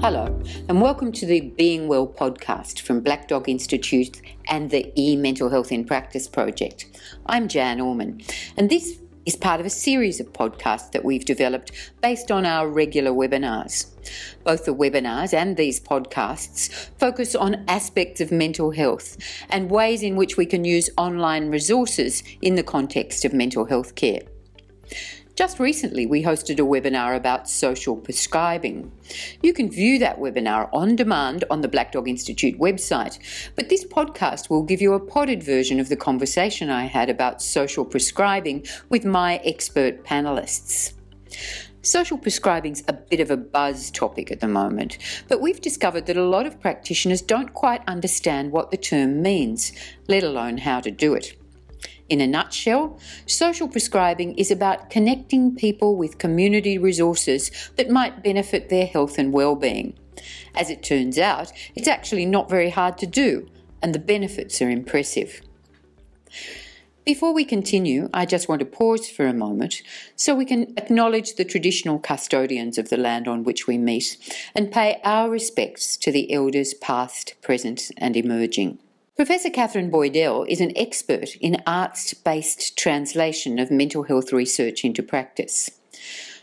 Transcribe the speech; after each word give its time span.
Hello, 0.00 0.26
and 0.68 0.80
welcome 0.80 1.10
to 1.10 1.26
the 1.26 1.40
Being 1.40 1.88
Well 1.88 2.06
podcast 2.06 2.82
from 2.82 3.00
Black 3.00 3.26
Dog 3.26 3.48
Institute 3.48 4.22
and 4.48 4.70
the 4.70 4.92
E 4.96 5.16
Mental 5.16 5.50
Health 5.50 5.72
in 5.72 5.84
Practice 5.84 6.28
project. 6.28 6.86
I'm 7.26 7.48
Jan 7.48 7.80
Orman, 7.80 8.22
and 8.56 8.70
this 8.70 9.00
is 9.26 9.34
part 9.34 9.58
of 9.58 9.66
a 9.66 9.70
series 9.70 10.20
of 10.20 10.32
podcasts 10.32 10.92
that 10.92 11.04
we've 11.04 11.24
developed 11.24 11.72
based 12.00 12.30
on 12.30 12.46
our 12.46 12.68
regular 12.68 13.10
webinars. 13.10 13.86
Both 14.44 14.66
the 14.66 14.74
webinars 14.74 15.34
and 15.34 15.56
these 15.56 15.80
podcasts 15.80 16.72
focus 17.00 17.34
on 17.34 17.64
aspects 17.66 18.20
of 18.20 18.30
mental 18.30 18.70
health 18.70 19.16
and 19.50 19.68
ways 19.68 20.04
in 20.04 20.14
which 20.14 20.36
we 20.36 20.46
can 20.46 20.64
use 20.64 20.88
online 20.96 21.50
resources 21.50 22.22
in 22.40 22.54
the 22.54 22.62
context 22.62 23.24
of 23.24 23.32
mental 23.32 23.64
health 23.64 23.96
care. 23.96 24.20
Just 25.38 25.60
recently, 25.60 26.04
we 26.04 26.24
hosted 26.24 26.58
a 26.58 26.66
webinar 26.66 27.14
about 27.14 27.48
social 27.48 27.96
prescribing. 27.96 28.90
You 29.40 29.52
can 29.52 29.70
view 29.70 30.00
that 30.00 30.18
webinar 30.18 30.68
on 30.72 30.96
demand 30.96 31.44
on 31.48 31.60
the 31.60 31.68
Black 31.68 31.92
Dog 31.92 32.08
Institute 32.08 32.58
website, 32.58 33.20
but 33.54 33.68
this 33.68 33.84
podcast 33.84 34.50
will 34.50 34.64
give 34.64 34.80
you 34.80 34.94
a 34.94 34.98
podded 34.98 35.44
version 35.44 35.78
of 35.78 35.90
the 35.90 35.96
conversation 35.96 36.70
I 36.70 36.86
had 36.86 37.08
about 37.08 37.40
social 37.40 37.84
prescribing 37.84 38.66
with 38.88 39.04
my 39.04 39.36
expert 39.44 40.04
panelists. 40.04 40.94
Social 41.82 42.18
prescribing's 42.18 42.82
a 42.88 42.92
bit 42.92 43.20
of 43.20 43.30
a 43.30 43.36
buzz 43.36 43.92
topic 43.92 44.32
at 44.32 44.40
the 44.40 44.48
moment, 44.48 44.98
but 45.28 45.40
we've 45.40 45.60
discovered 45.60 46.06
that 46.06 46.16
a 46.16 46.24
lot 46.24 46.46
of 46.46 46.60
practitioners 46.60 47.22
don't 47.22 47.54
quite 47.54 47.82
understand 47.86 48.50
what 48.50 48.72
the 48.72 48.76
term 48.76 49.22
means, 49.22 49.70
let 50.08 50.24
alone 50.24 50.58
how 50.58 50.80
to 50.80 50.90
do 50.90 51.14
it. 51.14 51.36
In 52.08 52.22
a 52.22 52.26
nutshell, 52.26 52.98
social 53.26 53.68
prescribing 53.68 54.34
is 54.38 54.50
about 54.50 54.88
connecting 54.88 55.54
people 55.54 55.94
with 55.94 56.16
community 56.16 56.78
resources 56.78 57.50
that 57.76 57.90
might 57.90 58.22
benefit 58.22 58.70
their 58.70 58.86
health 58.86 59.18
and 59.18 59.32
well-being. 59.32 59.92
As 60.54 60.70
it 60.70 60.82
turns 60.82 61.18
out, 61.18 61.52
it's 61.74 61.88
actually 61.88 62.24
not 62.24 62.48
very 62.48 62.70
hard 62.70 62.96
to 62.98 63.06
do, 63.06 63.48
and 63.82 63.94
the 63.94 63.98
benefits 63.98 64.62
are 64.62 64.70
impressive. 64.70 65.42
Before 67.04 67.32
we 67.32 67.44
continue, 67.44 68.08
I 68.12 68.26
just 68.26 68.48
want 68.48 68.60
to 68.60 68.66
pause 68.66 69.08
for 69.08 69.26
a 69.26 69.32
moment 69.32 69.82
so 70.16 70.34
we 70.34 70.44
can 70.44 70.74
acknowledge 70.76 71.34
the 71.34 71.44
traditional 71.44 71.98
custodians 71.98 72.76
of 72.76 72.90
the 72.90 72.98
land 72.98 73.28
on 73.28 73.44
which 73.44 73.66
we 73.66 73.78
meet 73.78 74.18
and 74.54 74.72
pay 74.72 75.00
our 75.04 75.30
respects 75.30 75.96
to 75.98 76.12
the 76.12 76.32
elders 76.32 76.74
past, 76.74 77.34
present, 77.40 77.90
and 77.96 78.14
emerging. 78.14 78.78
Professor 79.18 79.50
Katherine 79.50 79.90
Boydell 79.90 80.46
is 80.48 80.60
an 80.60 80.70
expert 80.76 81.34
in 81.40 81.60
arts 81.66 82.14
based 82.14 82.78
translation 82.78 83.58
of 83.58 83.68
mental 83.68 84.04
health 84.04 84.32
research 84.32 84.84
into 84.84 85.02
practice. 85.02 85.70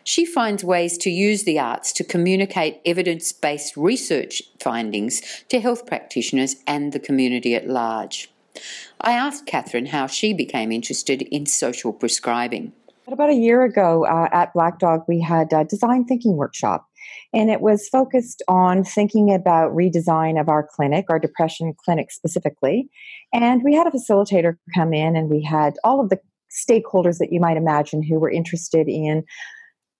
She 0.03 0.25
finds 0.25 0.61
ways 0.61 0.97
to 0.97 1.09
use 1.09 1.45
the 1.45 1.57
arts 1.57 1.93
to 1.93 2.03
communicate 2.03 2.81
evidence 2.85 3.31
based 3.31 3.77
research 3.77 4.43
findings 4.59 5.21
to 5.47 5.61
health 5.61 5.85
practitioners 5.85 6.57
and 6.67 6.91
the 6.91 6.99
community 6.99 7.55
at 7.55 7.65
large. 7.65 8.29
I 8.99 9.13
asked 9.13 9.45
Katherine 9.45 9.85
how 9.85 10.07
she 10.07 10.33
became 10.33 10.73
interested 10.73 11.21
in 11.21 11.45
social 11.45 11.93
prescribing. 11.93 12.73
About 13.07 13.29
a 13.29 13.35
year 13.35 13.63
ago 13.63 14.05
uh, 14.05 14.27
at 14.33 14.51
Black 14.53 14.79
Dog, 14.79 15.05
we 15.07 15.21
had 15.21 15.53
a 15.53 15.63
design 15.63 16.03
thinking 16.03 16.35
workshop 16.35 16.89
and 17.33 17.49
it 17.49 17.61
was 17.61 17.89
focused 17.89 18.41
on 18.47 18.83
thinking 18.83 19.33
about 19.33 19.73
redesign 19.73 20.39
of 20.39 20.49
our 20.49 20.67
clinic, 20.67 21.05
our 21.09 21.19
depression 21.19 21.73
clinic 21.83 22.11
specifically. 22.11 22.89
And 23.33 23.63
we 23.63 23.75
had 23.75 23.87
a 23.87 23.91
facilitator 23.91 24.57
come 24.73 24.93
in, 24.93 25.15
and 25.15 25.29
we 25.29 25.41
had 25.43 25.75
all 25.83 25.99
of 25.99 26.09
the 26.09 26.19
stakeholders 26.51 27.17
that 27.17 27.31
you 27.31 27.39
might 27.39 27.57
imagine 27.57 28.01
who 28.01 28.19
were 28.19 28.29
interested 28.29 28.87
in 28.87 29.23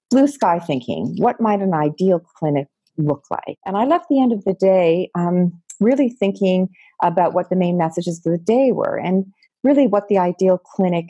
blue 0.10 0.28
sky 0.28 0.60
thinking. 0.60 1.16
What 1.18 1.42
might 1.42 1.62
an 1.62 1.74
ideal 1.74 2.20
clinic 2.20 2.68
look 2.98 3.24
like? 3.30 3.58
And 3.66 3.78
I 3.78 3.86
left 3.86 4.06
the 4.10 4.22
end 4.22 4.32
of 4.32 4.44
the 4.46 4.54
day 4.54 5.10
um, 5.16 5.52
really 5.80 6.10
thinking 6.10 6.70
about 7.04 7.34
what 7.34 7.50
the 7.50 7.56
main 7.56 7.78
messages 7.78 8.22
of 8.26 8.32
the 8.32 8.38
day 8.38 8.72
were. 8.72 8.98
And 8.98 9.26
really, 9.64 9.88
what 9.88 10.08
the 10.08 10.18
ideal 10.18 10.58
clinic 10.58 11.10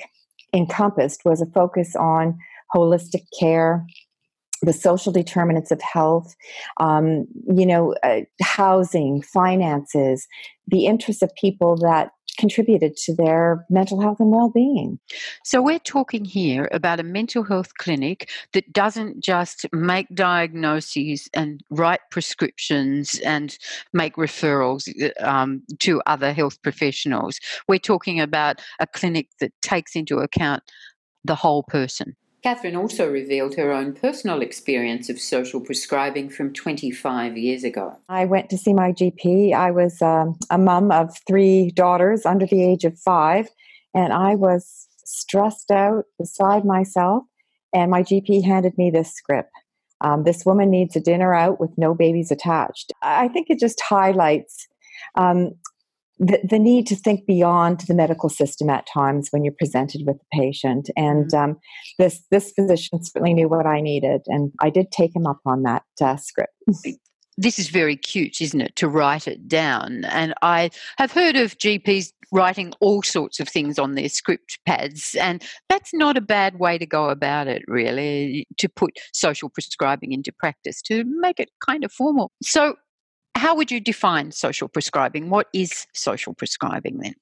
encompassed 0.53 1.21
was 1.25 1.41
a 1.41 1.45
focus 1.47 1.95
on 1.95 2.37
holistic 2.73 3.25
care, 3.39 3.85
the 4.61 4.73
social 4.73 5.11
determinants 5.11 5.71
of 5.71 5.81
health, 5.81 6.35
um, 6.79 7.27
you 7.47 7.65
know, 7.65 7.95
uh, 8.03 8.21
housing, 8.41 9.21
finances, 9.21 10.27
the 10.67 10.85
interests 10.85 11.21
of 11.21 11.33
people 11.35 11.75
that 11.77 12.11
contributed 12.37 12.95
to 12.97 13.15
their 13.15 13.65
mental 13.69 14.01
health 14.01 14.19
and 14.19 14.31
well-being. 14.31 14.99
So 15.43 15.61
we're 15.61 15.79
talking 15.79 16.25
here 16.25 16.67
about 16.71 16.99
a 16.99 17.03
mental 17.03 17.43
health 17.43 17.73
clinic 17.77 18.29
that 18.53 18.71
doesn't 18.73 19.23
just 19.23 19.65
make 19.71 20.07
diagnoses 20.13 21.29
and 21.33 21.61
write 21.69 22.01
prescriptions 22.11 23.19
and 23.19 23.57
make 23.93 24.15
referrals 24.15 24.89
um, 25.23 25.63
to 25.79 26.01
other 26.05 26.33
health 26.33 26.61
professionals. 26.61 27.39
We're 27.67 27.79
talking 27.79 28.19
about 28.19 28.61
a 28.79 28.87
clinic 28.87 29.29
that 29.39 29.51
takes 29.61 29.95
into 29.95 30.17
account 30.17 30.63
the 31.23 31.35
whole 31.35 31.63
person. 31.63 32.15
Katherine 32.45 32.75
also 32.75 33.09
revealed 33.09 33.55
her 33.55 33.71
own 33.71 33.91
personal 33.91 34.43
experience 34.43 35.09
of 35.09 35.19
social 35.19 35.59
prescribing 35.59 36.29
from 36.29 36.53
25 36.53 37.35
years 37.37 37.63
ago. 37.63 37.97
I 38.07 38.25
went 38.25 38.51
to 38.51 38.57
see 38.59 38.71
my 38.71 38.91
GP. 38.91 39.55
I 39.55 39.71
was 39.71 39.99
um, 39.99 40.37
a 40.51 40.59
mum 40.59 40.91
of 40.91 41.17
three 41.25 41.71
daughters 41.71 42.23
under 42.23 42.45
the 42.45 42.63
age 42.63 42.83
of 42.83 42.99
five, 42.99 43.49
and 43.95 44.13
I 44.13 44.35
was 44.35 44.87
stressed 45.05 45.71
out, 45.71 46.05
beside 46.19 46.65
myself. 46.65 47.23
And 47.73 47.89
my 47.89 48.03
GP 48.03 48.45
handed 48.45 48.77
me 48.77 48.91
this 48.91 49.11
script. 49.11 49.49
Um, 50.01 50.23
this 50.23 50.45
woman 50.45 50.69
needs 50.69 50.95
a 50.95 50.99
dinner 50.99 51.33
out 51.33 51.59
with 51.59 51.71
no 51.77 51.95
babies 51.95 52.29
attached. 52.29 52.93
I 53.01 53.27
think 53.27 53.47
it 53.49 53.57
just 53.57 53.81
highlights 53.81 54.67
um, 55.15 55.55
the, 56.17 56.39
the 56.49 56.59
need 56.59 56.87
to 56.87 56.95
think 56.95 57.25
beyond 57.25 57.81
the 57.81 57.93
medical 57.93 58.29
system 58.29 58.69
at 58.69 58.87
times 58.91 59.27
when 59.31 59.43
you're 59.43 59.53
presented 59.57 60.03
with 60.05 60.17
a 60.17 60.35
patient. 60.35 60.89
And 60.95 61.31
mm-hmm. 61.31 61.51
um, 61.51 61.57
this 61.99 62.23
this 62.31 62.51
physician 62.51 63.03
certainly 63.03 63.33
knew 63.33 63.49
what 63.49 63.65
I 63.65 63.81
needed, 63.81 64.21
and 64.27 64.51
I 64.59 64.69
did 64.69 64.91
take 64.91 65.15
him 65.15 65.27
up 65.27 65.39
on 65.45 65.63
that 65.63 65.83
uh, 66.01 66.15
script. 66.17 66.53
this 67.37 67.59
is 67.59 67.69
very 67.69 67.97
cute, 67.97 68.39
isn't 68.39 68.61
it, 68.61 68.75
to 68.77 68.87
write 68.87 69.27
it 69.27 69.47
down? 69.47 70.05
And 70.05 70.33
I 70.41 70.71
have 70.97 71.11
heard 71.11 71.35
of 71.35 71.57
GPs 71.57 72.11
writing 72.31 72.73
all 72.79 73.03
sorts 73.03 73.39
of 73.39 73.47
things 73.47 73.77
on 73.77 73.95
their 73.95 74.09
script 74.09 74.59
pads, 74.65 75.15
and 75.19 75.43
that's 75.69 75.93
not 75.93 76.17
a 76.17 76.21
bad 76.21 76.59
way 76.59 76.77
to 76.77 76.85
go 76.85 77.09
about 77.09 77.47
it, 77.47 77.63
really, 77.67 78.47
to 78.57 78.69
put 78.69 78.93
social 79.13 79.49
prescribing 79.49 80.11
into 80.11 80.31
practice, 80.31 80.81
to 80.83 81.03
make 81.19 81.39
it 81.39 81.49
kind 81.65 81.83
of 81.83 81.91
formal. 81.91 82.31
So, 82.41 82.75
how 83.35 83.53
would 83.55 83.69
you 83.69 83.79
define 83.79 84.31
social 84.31 84.67
prescribing? 84.67 85.29
What 85.29 85.47
is 85.53 85.85
social 85.93 86.33
prescribing 86.33 86.99
then? 86.99 87.13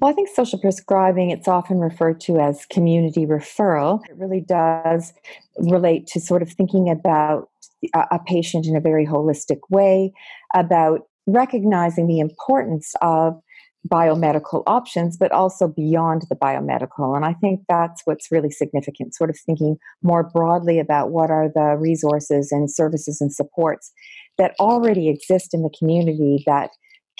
Well, 0.00 0.10
I 0.10 0.14
think 0.14 0.28
social 0.28 0.58
prescribing, 0.58 1.30
it's 1.30 1.48
often 1.48 1.78
referred 1.78 2.20
to 2.22 2.38
as 2.38 2.66
community 2.66 3.24
referral. 3.24 4.00
It 4.08 4.16
really 4.16 4.40
does 4.40 5.12
relate 5.56 6.06
to 6.08 6.20
sort 6.20 6.42
of 6.42 6.50
thinking 6.50 6.90
about 6.90 7.48
a 7.94 8.18
patient 8.18 8.66
in 8.66 8.76
a 8.76 8.80
very 8.80 9.06
holistic 9.06 9.60
way, 9.70 10.12
about 10.54 11.02
recognizing 11.26 12.08
the 12.08 12.18
importance 12.18 12.92
of 13.00 13.40
biomedical 13.88 14.62
options, 14.66 15.16
but 15.16 15.30
also 15.30 15.68
beyond 15.68 16.22
the 16.30 16.36
biomedical. 16.36 17.14
And 17.14 17.24
I 17.24 17.34
think 17.34 17.60
that's 17.68 18.02
what's 18.06 18.32
really 18.32 18.50
significant, 18.50 19.14
sort 19.14 19.30
of 19.30 19.38
thinking 19.38 19.76
more 20.02 20.24
broadly 20.24 20.78
about 20.78 21.10
what 21.10 21.30
are 21.30 21.48
the 21.54 21.76
resources 21.78 22.50
and 22.50 22.70
services 22.70 23.20
and 23.20 23.32
supports 23.32 23.92
that 24.38 24.54
already 24.60 25.08
exist 25.08 25.54
in 25.54 25.62
the 25.62 25.74
community 25.78 26.42
that 26.46 26.70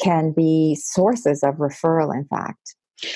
can 0.02 0.32
be 0.32 0.74
sources 0.74 1.42
of 1.42 1.56
referral, 1.56 2.14
in 2.14 2.26
fact. 2.26 2.74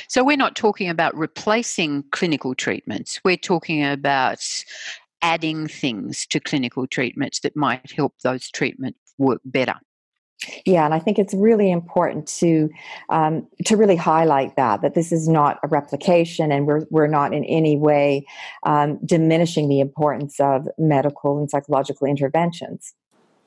So, 0.08 0.24
we're 0.24 0.36
not 0.36 0.56
talking 0.56 0.88
about 0.88 1.16
replacing 1.16 2.04
clinical 2.10 2.54
treatments, 2.54 3.20
we're 3.24 3.36
talking 3.36 3.84
about 3.84 4.40
adding 5.22 5.66
things 5.66 6.26
to 6.26 6.40
clinical 6.40 6.86
treatments 6.86 7.40
that 7.40 7.56
might 7.56 7.90
help 7.90 8.14
those 8.22 8.50
treatments 8.50 8.98
work 9.18 9.40
better. 9.44 9.74
Yeah, 10.64 10.84
and 10.84 10.94
I 10.94 11.00
think 11.00 11.18
it's 11.18 11.34
really 11.34 11.70
important 11.70 12.28
to 12.38 12.70
um, 13.08 13.48
to 13.64 13.76
really 13.76 13.96
highlight 13.96 14.54
that 14.54 14.82
that 14.82 14.94
this 14.94 15.10
is 15.10 15.28
not 15.28 15.58
a 15.64 15.68
replication, 15.68 16.52
and 16.52 16.64
we're 16.64 16.86
we're 16.90 17.08
not 17.08 17.34
in 17.34 17.44
any 17.44 17.76
way 17.76 18.24
um, 18.64 19.00
diminishing 19.04 19.68
the 19.68 19.80
importance 19.80 20.38
of 20.38 20.68
medical 20.78 21.38
and 21.38 21.50
psychological 21.50 22.06
interventions. 22.06 22.94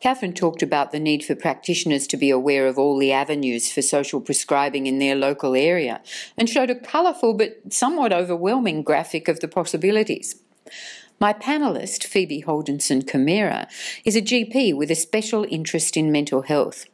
Katherine 0.01 0.33
talked 0.33 0.63
about 0.63 0.91
the 0.91 0.99
need 0.99 1.23
for 1.23 1.35
practitioners 1.35 2.07
to 2.07 2.17
be 2.17 2.31
aware 2.31 2.67
of 2.67 2.77
all 2.77 2.97
the 2.97 3.11
avenues 3.11 3.71
for 3.71 3.83
social 3.83 4.19
prescribing 4.19 4.87
in 4.87 4.97
their 4.97 5.15
local 5.15 5.55
area 5.55 6.01
and 6.35 6.49
showed 6.49 6.71
a 6.71 6.75
colourful 6.75 7.35
but 7.35 7.71
somewhat 7.71 8.11
overwhelming 8.11 8.81
graphic 8.81 9.27
of 9.27 9.39
the 9.39 9.47
possibilities. 9.47 10.41
My 11.19 11.33
panellist, 11.33 12.03
Phoebe 12.03 12.41
Holdenson 12.41 13.03
Kimura, 13.03 13.67
is 14.03 14.15
a 14.15 14.23
GP 14.23 14.75
with 14.75 14.89
a 14.89 14.95
special 14.95 15.45
interest 15.49 15.95
in 15.95 16.11
mental 16.11 16.41
health. 16.41 16.85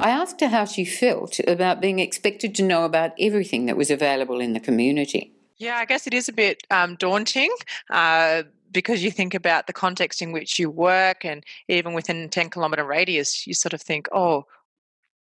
I 0.00 0.10
asked 0.10 0.40
her 0.40 0.48
how 0.48 0.64
she 0.64 0.84
felt 0.84 1.38
about 1.46 1.80
being 1.80 2.00
expected 2.00 2.56
to 2.56 2.64
know 2.64 2.84
about 2.84 3.12
everything 3.20 3.66
that 3.66 3.76
was 3.76 3.90
available 3.90 4.40
in 4.40 4.52
the 4.52 4.60
community. 4.60 5.32
Yeah, 5.58 5.76
I 5.76 5.84
guess 5.84 6.06
it 6.06 6.14
is 6.14 6.28
a 6.28 6.32
bit 6.32 6.64
um, 6.70 6.96
daunting. 6.96 7.52
Uh, 7.90 8.44
because 8.70 9.02
you 9.02 9.10
think 9.10 9.34
about 9.34 9.66
the 9.66 9.72
context 9.72 10.22
in 10.22 10.32
which 10.32 10.58
you 10.58 10.70
work 10.70 11.24
and 11.24 11.44
even 11.68 11.94
within 11.94 12.18
a 12.18 12.28
10 12.28 12.50
kilometer 12.50 12.84
radius, 12.84 13.46
you 13.46 13.54
sort 13.54 13.72
of 13.72 13.82
think, 13.82 14.08
oh, 14.12 14.44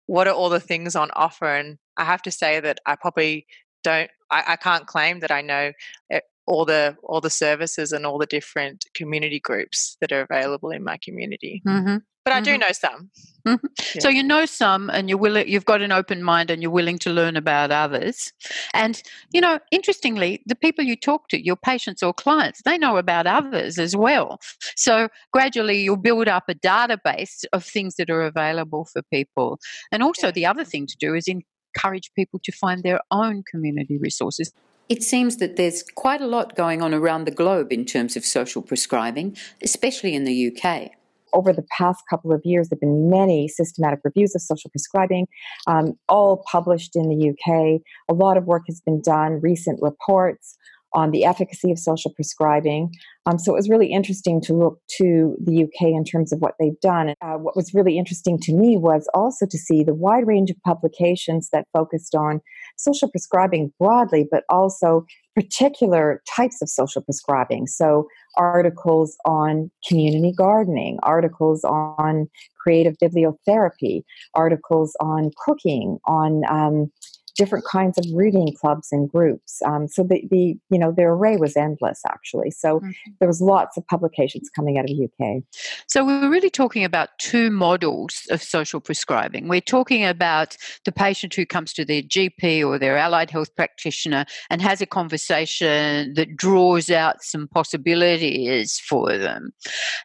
what 0.08 0.28
are 0.28 0.34
all 0.34 0.50
the 0.50 0.60
things 0.60 0.96
on 0.96 1.10
offer? 1.16 1.48
And 1.48 1.78
I 1.98 2.04
have 2.04 2.22
to 2.24 2.32
say 2.32 2.60
that 2.60 2.80
I 2.86 2.96
probably 2.96 3.46
don't, 3.84 4.10
I, 4.30 4.44
I 4.50 4.56
can't 4.56 4.88
claim 4.88 5.20
that 5.22 5.32
I 5.32 5.42
know 5.42 5.72
eh, 6.12 6.20
all 6.51 6.65
the 6.65 6.98
all 7.03 7.21
the 7.21 7.30
services 7.30 7.94
and 7.94 8.06
all 8.06 8.18
the 8.18 8.25
different 8.25 8.86
community 8.94 9.39
groups 9.39 9.95
that 10.01 10.12
are 10.12 10.27
available 10.30 10.69
in 10.69 10.83
my 10.83 10.98
community. 10.98 11.62
Mm-hmm. 11.65 11.98
But 12.25 12.33
I 12.33 12.42
do 12.42 12.51
mm-hmm. 12.51 12.59
know 12.59 12.71
some. 12.71 13.09
Mm-hmm. 13.48 13.65
Yeah. 13.95 14.01
So 14.01 14.09
you 14.09 14.21
know 14.21 14.45
some, 14.45 14.89
and 14.89 15.07
you're 15.09 15.18
willing. 15.18 15.48
You've 15.48 15.65
got 15.65 15.81
an 15.81 15.94
open 15.94 16.21
mind, 16.21 16.51
and 16.51 16.62
you're 16.62 16.77
willing 16.80 17.00
to 17.00 17.09
learn 17.09 17.38
about 17.38 17.71
others. 17.71 18.33
And 18.74 19.01
you 19.31 19.39
know, 19.39 19.59
interestingly, 19.71 20.44
the 20.45 20.56
people 20.56 20.83
you 20.83 20.98
talk 20.98 21.30
to, 21.30 21.44
your 21.44 21.56
patients 21.56 22.03
or 22.03 22.13
clients, 22.13 22.62
they 22.63 22.77
know 22.77 22.97
about 22.97 23.27
others 23.27 23.80
as 23.80 23.95
well. 23.95 24.39
So 24.75 25.07
gradually, 25.31 25.81
you'll 25.81 26.06
build 26.09 26.27
up 26.27 26.44
a 26.50 26.54
database 26.54 27.45
of 27.54 27.63
things 27.63 27.95
that 27.95 28.09
are 28.09 28.24
available 28.24 28.86
for 28.92 29.01
people. 29.04 29.57
And 29.92 30.04
also, 30.04 30.31
the 30.31 30.45
other 30.45 30.65
thing 30.65 30.86
to 30.88 30.97
do 31.00 31.15
is 31.15 31.27
encourage 31.27 32.12
people 32.13 32.42
to 32.44 32.51
find 32.51 32.83
their 32.83 33.00
own 33.09 33.44
community 33.50 33.97
resources. 33.97 34.51
It 34.92 35.04
seems 35.04 35.38
that 35.38 35.56
there's 35.56 35.84
quite 35.96 36.20
a 36.20 36.28
lot 36.28 36.54
going 36.54 36.82
on 36.82 36.94
around 36.94 37.24
the 37.24 37.32
globe 37.32 37.72
in 37.72 37.86
terms 37.86 38.18
of 38.18 38.26
social 38.26 38.62
prescribing, 38.62 39.38
especially 39.62 40.14
in 40.14 40.26
the 40.26 40.52
UK 40.52 40.92
over 41.34 41.54
the 41.54 41.66
past 41.78 42.04
couple 42.10 42.34
of 42.34 42.42
years, 42.44 42.68
there 42.68 42.76
have 42.76 42.82
been 42.82 43.10
many 43.10 43.48
systematic 43.48 44.00
reviews 44.04 44.36
of 44.36 44.42
social 44.42 44.70
prescribing, 44.70 45.28
um, 45.66 45.94
all 46.10 46.44
published 46.52 46.94
in 46.94 47.08
the 47.08 47.30
UK. 47.30 47.82
A 48.10 48.14
lot 48.14 48.36
of 48.36 48.46
work 48.46 48.64
has 48.68 48.82
been 48.82 49.02
done, 49.02 49.40
recent 49.42 49.80
reports 49.82 50.58
on 50.94 51.12
the 51.12 51.24
efficacy 51.24 51.72
of 51.72 51.80
social 51.80 52.12
prescribing. 52.14 52.94
Um, 53.26 53.40
so 53.40 53.54
it 53.54 53.56
was 53.56 53.70
really 53.70 53.88
interesting 53.94 54.42
to 54.42 54.54
look 54.54 54.80
to 54.98 55.38
the 55.42 55.64
UK 55.64 55.88
in 55.88 56.04
terms 56.04 56.34
of 56.34 56.40
what 56.40 56.56
they've 56.60 56.80
done. 56.82 57.14
Uh, 57.22 57.36
what 57.36 57.56
was 57.56 57.74
really 57.74 57.98
interesting 57.98 58.38
to 58.40 58.54
me 58.54 58.78
was 58.78 59.08
also 59.14 59.46
to 59.46 59.58
see 59.58 59.84
the 59.84 59.94
wide 59.94 60.28
range 60.28 60.50
of 60.50 60.58
publications 60.66 61.50
that 61.54 61.66
focused 61.72 62.14
on 62.14 62.42
social 62.77 63.09
prescribing 63.09 63.71
broadly, 63.79 64.27
but 64.29 64.44
also 64.50 65.06
particular 65.35 66.21
types 66.27 66.62
of 66.62 66.69
social 66.69 67.01
prescribing. 67.01 67.68
So 67.68 68.07
articles 68.35 69.18
on 69.25 69.71
community 69.88 70.33
gardening, 70.35 71.00
articles 71.03 71.63
on 71.63 72.29
creative 72.62 72.95
bibliotherapy, 73.01 74.03
articles 74.35 74.95
on 75.00 75.31
cooking, 75.45 75.97
on 76.06 76.44
um, 76.50 76.91
different 77.36 77.66
kinds 77.66 77.98
of 77.98 78.06
reading 78.13 78.54
clubs 78.60 78.89
and 78.92 79.10
groups. 79.10 79.62
Um, 79.63 79.88
so 79.88 80.04
the, 80.04 80.24
the 80.30 80.56
you 80.69 80.80
know 80.80 80.92
the 80.92 81.04
array 81.04 81.38
was 81.38 81.56
endless 81.56 82.01
actually. 82.07 82.51
So 82.51 82.80
mm-hmm. 82.80 82.92
there 83.19 83.28
was 83.28 83.42
lots 83.42 83.78
of 83.78 83.86
publications 83.88 84.50
coming 84.56 84.78
out 84.78 84.89
of 84.89 84.95
the 84.95 85.06
UK. 85.06 85.44
So 85.88 86.06
we're 86.06 86.30
really 86.30 86.50
talking 86.50 86.83
about 86.83 87.10
two 87.19 87.51
models 87.51 88.22
of 88.30 88.42
social 88.42 88.80
prescribing. 88.80 89.48
We're 89.48 89.62
talking 89.62 90.06
about 90.06 90.57
the 90.86 90.92
patient 90.92 91.33
who 91.33 91.45
comes 91.45 91.74
to 91.74 91.86
their 91.86 92.01
GP 92.01 92.66
or 92.66 92.78
their 92.78 92.98
allied 92.98 93.31
health 93.31 93.56
practitioner 93.56 94.25
and 94.50 94.62
has 94.62 94.81
a 94.81 94.86
conversation 94.86 96.13
that 96.13 96.36
draws 96.36 96.89
out 96.89 97.24
some 97.24 97.48
possibilities 97.48 98.80
for 98.80 99.18
them. 99.18 99.51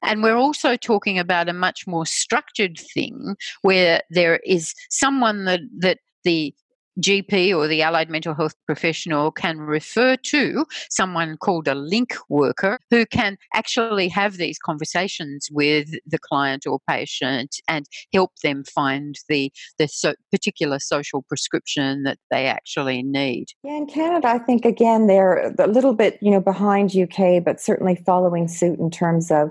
And 0.02 0.22
we're 0.22 0.36
also 0.36 0.76
talking 0.76 1.18
about 1.18 1.48
a 1.48 1.52
much 1.52 1.86
more 1.86 2.06
structured 2.06 2.78
thing 2.78 3.36
where 3.62 4.02
there 4.10 4.36
is 4.44 4.74
someone 4.90 5.44
that 5.44 5.60
that 5.78 5.98
the 6.24 6.54
GP 7.00 7.56
or 7.56 7.66
the 7.66 7.82
allied 7.82 8.10
mental 8.10 8.34
health 8.34 8.54
professional 8.66 9.30
can 9.30 9.58
refer 9.58 10.16
to 10.16 10.66
someone 10.90 11.36
called 11.36 11.68
a 11.68 11.74
link 11.74 12.14
worker 12.28 12.78
who 12.90 13.06
can 13.06 13.36
actually 13.54 14.08
have 14.08 14.36
these 14.36 14.58
conversations 14.58 15.48
with 15.50 15.90
the 16.06 16.18
client 16.18 16.66
or 16.66 16.78
patient 16.88 17.56
and 17.68 17.86
help 18.12 18.32
them 18.42 18.64
find 18.64 19.16
the, 19.28 19.52
the 19.78 19.88
so 19.88 20.14
particular 20.30 20.78
social 20.78 21.22
prescription 21.22 22.02
that 22.04 22.18
they 22.30 22.46
actually 22.46 23.02
need. 23.02 23.46
Yeah, 23.62 23.76
in 23.76 23.86
Canada, 23.86 24.28
I 24.28 24.38
think 24.38 24.64
again 24.64 25.06
they're 25.06 25.54
a 25.58 25.66
little 25.66 25.94
bit 25.94 26.18
you 26.20 26.30
know 26.30 26.40
behind 26.40 26.96
UK, 26.96 27.42
but 27.44 27.60
certainly 27.60 27.96
following 28.06 28.48
suit 28.48 28.78
in 28.78 28.90
terms 28.90 29.30
of 29.30 29.50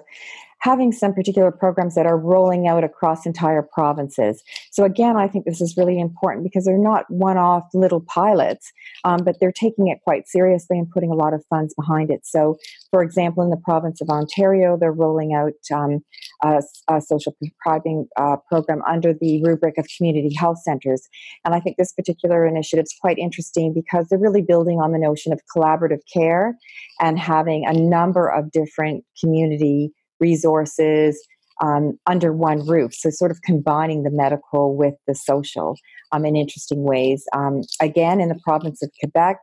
having 0.59 0.91
some 0.91 1.13
particular 1.13 1.51
programs 1.51 1.95
that 1.95 2.05
are 2.05 2.17
rolling 2.17 2.67
out 2.67 2.83
across 2.83 3.25
entire 3.25 3.61
provinces. 3.61 4.43
So, 4.71 4.83
again, 4.83 5.15
I 5.15 5.27
think 5.27 5.45
this 5.45 5.61
is 5.61 5.75
really 5.77 5.99
important 5.99 6.43
because 6.43 6.65
they're 6.65 6.77
not 6.77 7.05
one 7.09 7.37
off 7.37 7.63
little 7.73 8.01
pilots, 8.01 8.71
um, 9.03 9.19
but 9.23 9.35
they're 9.39 9.51
taking 9.51 9.87
it 9.87 9.99
quite 10.03 10.27
seriously 10.27 10.77
and 10.77 10.89
putting 10.89 11.11
a 11.11 11.15
lot 11.15 11.33
of 11.33 11.43
funds 11.49 11.73
behind 11.75 12.09
it. 12.09 12.21
So, 12.25 12.57
for 12.91 13.03
example, 13.03 13.43
in 13.43 13.49
the 13.49 13.61
province 13.63 14.01
of 14.01 14.09
Ontario, 14.09 14.77
they're 14.79 14.91
rolling 14.91 15.33
out 15.33 15.53
um, 15.73 15.99
a, 16.43 16.61
a, 16.89 17.01
social 17.01 17.35
prescribing 17.39 18.07
uh, 18.17 18.37
program 18.49 18.81
under 18.87 19.13
the 19.13 19.43
rubric 19.43 19.77
of 19.77 19.85
community 19.97 20.33
health 20.33 20.61
centers. 20.63 21.07
And 21.43 21.53
I 21.53 21.59
think 21.59 21.77
this 21.77 21.93
particular 21.93 22.45
initiative 22.45 22.83
is 22.83 22.95
quite 22.99 23.17
interesting 23.17 23.73
because 23.73 24.07
they're 24.07 24.19
really 24.19 24.41
building 24.41 24.79
on 24.79 24.91
the 24.91 24.99
notion 24.99 25.31
of 25.31 25.41
collaborative 25.55 26.01
care 26.11 26.57
and 26.99 27.19
having 27.19 27.65
a 27.65 27.73
number 27.73 28.27
of 28.27 28.51
different 28.51 29.03
community 29.19 29.91
resources 30.19 31.25
um, 31.61 31.97
under 32.07 32.33
one 32.33 32.65
roof. 32.67 32.93
So, 32.93 33.09
sort 33.09 33.31
of 33.31 33.41
combining 33.41 34.03
the 34.03 34.11
medical 34.11 34.75
with 34.75 34.95
the 35.07 35.15
social 35.15 35.77
um, 36.11 36.25
in 36.25 36.35
interesting 36.35 36.83
ways. 36.83 37.25
Um, 37.33 37.61
again, 37.81 38.19
in 38.19 38.29
the 38.29 38.39
province 38.43 38.81
of 38.81 38.91
Quebec, 38.99 39.37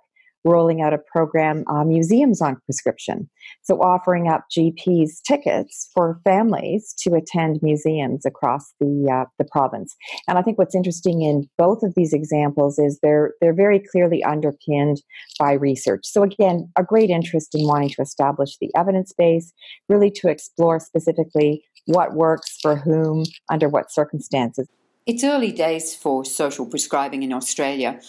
rolling 0.44 0.83
out 0.83 0.93
a 0.93 0.99
program, 0.99 1.65
uh, 1.69 1.85
Museums 1.85 2.41
on 2.41 2.56
Prescription. 2.65 3.29
So, 3.62 3.81
offering 3.81 4.29
up 4.29 4.44
GPs 4.56 5.23
tickets 5.27 5.91
for 5.94 6.21
families 6.25 6.94
to 7.03 7.15
attend 7.15 7.61
museums 7.62 8.27
across 8.27 8.73
the, 8.81 9.11
uh, 9.12 9.29
the 9.39 9.44
province. 9.44 9.94
And 10.29 10.39
I 10.39 10.43
think 10.43 10.59
what's 10.59 10.75
interesting 10.75 11.23
in 11.23 11.49
both 11.59 11.83
of 11.83 11.94
these 11.97 12.12
examples 12.12 12.79
is 12.79 12.99
they're, 13.03 13.33
they're 13.41 13.55
very 13.55 13.81
clearly 13.81 14.23
underpinned 14.25 15.03
by 15.39 15.53
research. 15.53 16.03
So, 16.05 16.23
again, 16.23 16.71
a 16.77 16.83
great 16.83 17.11
interest 17.11 17.55
in 17.55 17.67
wanting 17.67 17.91
to 17.91 18.03
establish 18.03 18.56
the 18.61 18.71
evidence 18.77 19.12
base, 19.17 19.53
really 19.89 20.11
to 20.12 20.29
explore 20.29 20.81
specifically 20.81 21.65
what 21.87 22.15
works 22.15 22.59
for 22.61 22.77
whom, 22.77 23.25
under 23.50 23.69
what 23.69 23.91
circumstances. 23.91 24.69
It's 25.05 25.25
early 25.25 25.50
days 25.50 25.97
for 25.97 26.25
social 26.25 26.65
prescribing 26.65 27.25
in 27.25 27.33
Australia, 27.33 28.00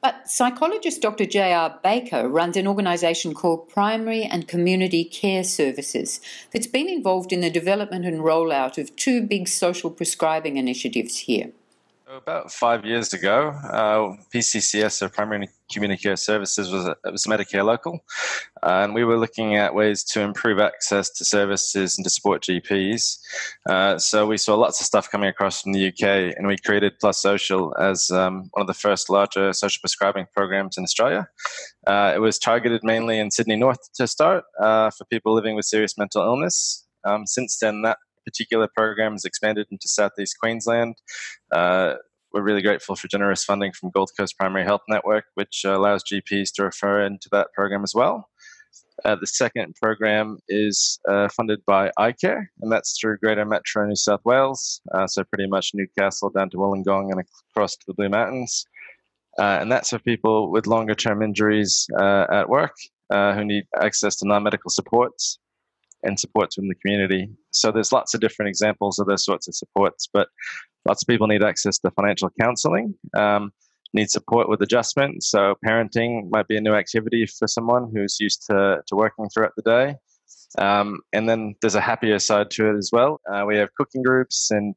but 0.00 0.30
psychologist 0.30 1.02
Dr. 1.02 1.26
J.R. 1.26 1.78
Baker 1.82 2.28
runs 2.28 2.56
an 2.56 2.66
organisation 2.66 3.34
called 3.34 3.68
Primary 3.68 4.22
and 4.22 4.46
Community 4.46 5.04
Care 5.04 5.44
Services 5.44 6.20
that's 6.52 6.66
been 6.66 6.88
involved 6.88 7.32
in 7.32 7.40
the 7.40 7.50
development 7.50 8.04
and 8.04 8.20
rollout 8.20 8.78
of 8.78 8.94
two 8.96 9.22
big 9.22 9.48
social 9.48 9.90
prescribing 9.90 10.56
initiatives 10.56 11.18
here. 11.18 11.52
About 12.10 12.50
five 12.50 12.86
years 12.86 13.12
ago, 13.12 13.50
uh, 13.70 14.16
PCCS, 14.34 14.92
so 14.92 15.10
Primary 15.10 15.46
Community 15.70 16.02
Care 16.02 16.16
Services, 16.16 16.70
was, 16.70 16.86
a, 16.86 16.96
was 17.12 17.24
Medicare 17.24 17.66
local, 17.66 18.00
uh, 18.62 18.80
and 18.82 18.94
we 18.94 19.04
were 19.04 19.18
looking 19.18 19.56
at 19.56 19.74
ways 19.74 20.02
to 20.04 20.22
improve 20.22 20.58
access 20.58 21.10
to 21.10 21.24
services 21.26 21.98
and 21.98 22.04
to 22.04 22.10
support 22.10 22.42
GPs. 22.42 23.18
Uh, 23.68 23.98
so 23.98 24.26
we 24.26 24.38
saw 24.38 24.54
lots 24.54 24.80
of 24.80 24.86
stuff 24.86 25.10
coming 25.10 25.28
across 25.28 25.60
from 25.60 25.74
the 25.74 25.88
UK, 25.88 26.34
and 26.34 26.46
we 26.46 26.56
created 26.56 26.98
Plus 26.98 27.18
Social 27.18 27.76
as 27.78 28.10
um, 28.10 28.48
one 28.52 28.62
of 28.62 28.66
the 28.68 28.72
first 28.72 29.10
larger 29.10 29.52
social 29.52 29.80
prescribing 29.80 30.24
programs 30.34 30.78
in 30.78 30.84
Australia. 30.84 31.28
Uh, 31.86 32.12
it 32.14 32.20
was 32.20 32.38
targeted 32.38 32.80
mainly 32.82 33.18
in 33.18 33.30
Sydney 33.30 33.56
North 33.56 33.92
to 33.96 34.06
start 34.06 34.44
uh, 34.58 34.90
for 34.96 35.04
people 35.12 35.34
living 35.34 35.56
with 35.56 35.66
serious 35.66 35.98
mental 35.98 36.22
illness. 36.22 36.86
Um, 37.04 37.26
since 37.26 37.58
then, 37.58 37.82
that 37.82 37.98
particular 38.28 38.68
program 38.76 39.12
has 39.12 39.24
expanded 39.24 39.66
into 39.70 39.88
Southeast 39.88 40.36
Queensland. 40.38 40.96
Uh, 41.50 41.94
we're 42.32 42.42
really 42.42 42.62
grateful 42.62 42.94
for 42.94 43.08
generous 43.08 43.42
funding 43.42 43.72
from 43.72 43.90
Gold 43.90 44.10
Coast 44.18 44.36
Primary 44.36 44.64
Health 44.64 44.82
Network, 44.86 45.24
which 45.34 45.64
allows 45.64 46.04
GPs 46.04 46.52
to 46.54 46.64
refer 46.64 47.02
into 47.02 47.28
that 47.32 47.48
program 47.54 47.82
as 47.82 47.94
well. 47.94 48.28
Uh, 49.04 49.14
the 49.14 49.26
second 49.26 49.74
program 49.80 50.38
is 50.48 50.98
uh, 51.08 51.28
funded 51.28 51.60
by 51.66 51.90
iCare, 51.98 52.46
and 52.60 52.70
that's 52.70 52.98
through 53.00 53.16
Greater 53.18 53.44
Metro 53.44 53.86
New 53.86 53.96
South 53.96 54.20
Wales, 54.24 54.80
uh, 54.92 55.06
so 55.06 55.24
pretty 55.24 55.48
much 55.48 55.70
Newcastle 55.72 56.30
down 56.30 56.50
to 56.50 56.56
Wollongong 56.56 57.10
and 57.12 57.22
across 57.50 57.76
to 57.76 57.84
the 57.86 57.94
Blue 57.94 58.08
Mountains. 58.08 58.66
Uh, 59.38 59.58
and 59.60 59.70
that's 59.70 59.90
for 59.90 60.00
people 60.00 60.50
with 60.50 60.66
longer 60.66 60.96
term 60.96 61.22
injuries 61.22 61.86
uh, 61.98 62.26
at 62.30 62.48
work 62.48 62.74
uh, 63.10 63.32
who 63.34 63.44
need 63.44 63.64
access 63.80 64.16
to 64.16 64.26
non 64.26 64.42
medical 64.42 64.68
supports 64.68 65.38
and 66.02 66.18
supports 66.18 66.56
within 66.56 66.68
the 66.68 66.74
community. 66.76 67.30
So 67.50 67.70
there's 67.70 67.92
lots 67.92 68.14
of 68.14 68.20
different 68.20 68.48
examples 68.48 68.98
of 68.98 69.06
those 69.06 69.24
sorts 69.24 69.48
of 69.48 69.54
supports, 69.54 70.08
but 70.12 70.28
lots 70.86 71.02
of 71.02 71.06
people 71.08 71.26
need 71.26 71.42
access 71.42 71.78
to 71.78 71.90
financial 71.90 72.30
counseling, 72.40 72.94
um, 73.16 73.52
need 73.94 74.10
support 74.10 74.48
with 74.48 74.62
adjustment. 74.62 75.22
So 75.22 75.54
parenting 75.66 76.30
might 76.30 76.48
be 76.48 76.56
a 76.56 76.60
new 76.60 76.74
activity 76.74 77.26
for 77.26 77.48
someone 77.48 77.90
who's 77.92 78.18
used 78.20 78.44
to, 78.48 78.82
to 78.86 78.96
working 78.96 79.28
throughout 79.28 79.52
the 79.56 79.62
day. 79.62 79.96
Um, 80.56 81.00
and 81.12 81.28
then 81.28 81.54
there's 81.60 81.74
a 81.74 81.80
happier 81.80 82.18
side 82.18 82.50
to 82.52 82.70
it 82.70 82.76
as 82.76 82.90
well. 82.92 83.20
Uh, 83.30 83.44
we 83.46 83.56
have 83.56 83.74
cooking 83.74 84.02
groups 84.02 84.50
and 84.50 84.74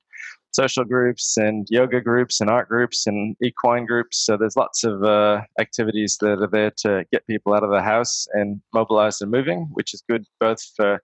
social 0.52 0.84
groups 0.84 1.38
and 1.38 1.66
yoga 1.70 2.02
groups 2.02 2.42
and 2.42 2.50
art 2.50 2.68
groups 2.68 3.08
and 3.08 3.36
equine 3.42 3.86
groups. 3.86 4.26
So 4.26 4.36
there's 4.36 4.58
lots 4.58 4.84
of 4.84 5.02
uh, 5.04 5.42
activities 5.60 6.18
that 6.20 6.42
are 6.42 6.48
there 6.48 6.72
to 6.80 7.06
get 7.12 7.26
people 7.26 7.54
out 7.54 7.64
of 7.64 7.72
the 7.72 7.82
house 7.82 8.28
and 8.34 8.62
mobilized 8.74 9.22
and 9.22 9.32
moving, 9.32 9.70
which 9.72 9.94
is 9.94 10.04
good 10.10 10.26
both 10.40 10.62
for 10.76 11.02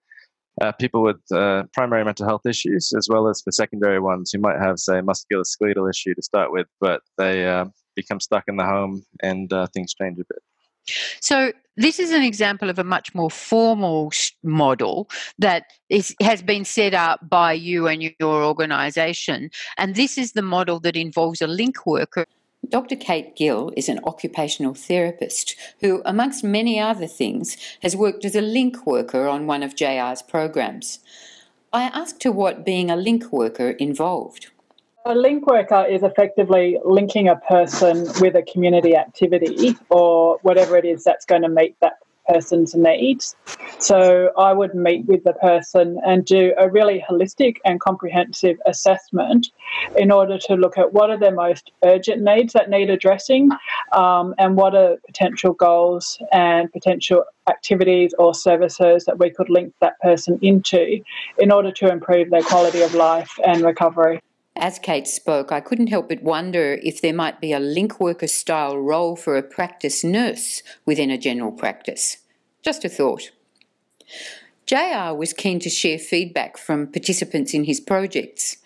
uh, 0.61 0.71
people 0.73 1.01
with 1.01 1.19
uh, 1.31 1.63
primary 1.73 2.03
mental 2.03 2.27
health 2.27 2.45
issues 2.45 2.93
as 2.97 3.07
well 3.09 3.27
as 3.27 3.41
for 3.41 3.51
secondary 3.51 3.99
ones 3.99 4.31
who 4.31 4.39
might 4.39 4.59
have, 4.59 4.79
say, 4.79 5.01
musculoskeletal 5.01 5.89
issue 5.89 6.13
to 6.15 6.21
start 6.21 6.51
with, 6.51 6.67
but 6.79 7.01
they 7.17 7.47
uh, 7.47 7.65
become 7.95 8.19
stuck 8.19 8.43
in 8.47 8.57
the 8.57 8.65
home 8.65 9.03
and 9.21 9.51
uh, 9.53 9.67
things 9.73 9.93
change 9.93 10.17
a 10.19 10.23
bit. 10.23 10.41
So 11.19 11.51
this 11.75 11.99
is 11.99 12.11
an 12.11 12.23
example 12.23 12.69
of 12.69 12.79
a 12.79 12.83
much 12.83 13.13
more 13.13 13.29
formal 13.29 14.11
model 14.41 15.09
that 15.37 15.65
is, 15.89 16.15
has 16.21 16.41
been 16.41 16.63
set 16.63 16.93
up 16.93 17.19
by 17.29 17.53
you 17.53 17.87
and 17.87 18.01
your 18.01 18.43
organisation, 18.43 19.49
and 19.77 19.95
this 19.95 20.17
is 20.17 20.31
the 20.31 20.41
model 20.41 20.79
that 20.81 20.95
involves 20.95 21.41
a 21.41 21.47
link 21.47 21.85
worker. 21.85 22.25
Dr. 22.69 22.95
Kate 22.95 23.35
Gill 23.35 23.71
is 23.77 23.87
an 23.87 23.99
occupational 24.03 24.73
therapist 24.73 25.55
who, 25.79 26.01
amongst 26.05 26.43
many 26.43 26.79
other 26.79 27.07
things, 27.07 27.55
has 27.81 27.95
worked 27.95 28.25
as 28.25 28.35
a 28.35 28.41
link 28.41 28.85
worker 28.85 29.27
on 29.27 29.47
one 29.47 29.63
of 29.63 29.75
JR's 29.75 30.21
programs. 30.21 30.99
I 31.71 31.83
asked 31.83 32.23
her 32.23 32.31
what 32.31 32.65
being 32.65 32.89
a 32.89 32.95
link 32.95 33.31
worker 33.31 33.71
involved. 33.71 34.51
A 35.05 35.15
link 35.15 35.47
worker 35.47 35.85
is 35.89 36.03
effectively 36.03 36.77
linking 36.83 37.29
a 37.29 37.37
person 37.37 38.07
with 38.19 38.35
a 38.35 38.43
community 38.43 38.95
activity 38.95 39.77
or 39.89 40.37
whatever 40.41 40.75
it 40.75 40.83
is 40.83 41.05
that's 41.05 41.25
going 41.25 41.43
to 41.43 41.49
meet 41.49 41.77
that 41.79 41.99
person's 42.27 42.75
needs. 42.75 43.35
So 43.79 44.31
I 44.37 44.53
would 44.53 44.73
meet 44.73 45.05
with 45.05 45.23
the 45.23 45.33
person 45.33 45.99
and 46.05 46.25
do 46.25 46.53
a 46.57 46.69
really 46.69 47.03
holistic 47.07 47.57
and 47.65 47.79
comprehensive 47.79 48.57
assessment 48.65 49.47
in 49.97 50.11
order 50.11 50.37
to 50.37 50.55
look 50.55 50.77
at 50.77 50.93
what 50.93 51.09
are 51.09 51.19
their 51.19 51.33
most 51.33 51.71
urgent 51.83 52.21
needs 52.21 52.53
that 52.53 52.69
need 52.69 52.89
addressing 52.89 53.49
um, 53.91 54.33
and 54.37 54.55
what 54.55 54.75
are 54.75 54.97
potential 55.05 55.53
goals 55.53 56.19
and 56.31 56.71
potential 56.71 57.23
activities 57.49 58.13
or 58.19 58.33
services 58.33 59.05
that 59.05 59.19
we 59.19 59.29
could 59.29 59.49
link 59.49 59.73
that 59.79 59.99
person 60.01 60.37
into 60.41 61.01
in 61.37 61.51
order 61.51 61.71
to 61.71 61.89
improve 61.89 62.29
their 62.29 62.41
quality 62.41 62.81
of 62.81 62.93
life 62.93 63.39
and 63.45 63.61
recovery. 63.61 64.21
As 64.59 64.79
Kate 64.79 65.07
spoke, 65.07 65.51
I 65.51 65.59
couldn't 65.59 65.87
help 65.87 66.09
but 66.09 66.23
wonder 66.23 66.79
if 66.81 66.99
there 67.01 67.13
might 67.13 67.39
be 67.39 67.53
a 67.53 67.59
link 67.59 67.99
worker 67.99 68.27
style 68.27 68.77
role 68.77 69.15
for 69.15 69.37
a 69.37 69.43
practice 69.43 70.03
nurse 70.03 70.63
within 70.85 71.11
a 71.11 71.17
general 71.17 71.51
practice. 71.51 72.17
Just 72.63 72.83
a 72.83 72.89
thought. 72.89 73.31
JR 74.65 75.13
was 75.13 75.31
keen 75.31 75.59
to 75.59 75.69
share 75.69 75.99
feedback 75.99 76.57
from 76.57 76.87
participants 76.87 77.53
in 77.53 77.63
his 77.63 77.79
projects. 77.79 78.57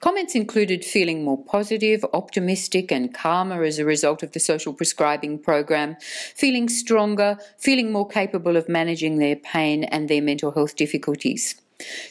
Comments 0.00 0.34
included 0.34 0.84
feeling 0.84 1.22
more 1.22 1.44
positive, 1.44 2.04
optimistic, 2.12 2.90
and 2.90 3.14
calmer 3.14 3.62
as 3.62 3.78
a 3.78 3.84
result 3.84 4.22
of 4.24 4.32
the 4.32 4.40
social 4.40 4.72
prescribing 4.72 5.38
program, 5.38 5.96
feeling 6.34 6.68
stronger, 6.68 7.38
feeling 7.58 7.92
more 7.92 8.08
capable 8.08 8.56
of 8.56 8.68
managing 8.68 9.18
their 9.18 9.36
pain 9.36 9.84
and 9.84 10.08
their 10.08 10.22
mental 10.22 10.50
health 10.52 10.74
difficulties. 10.74 11.60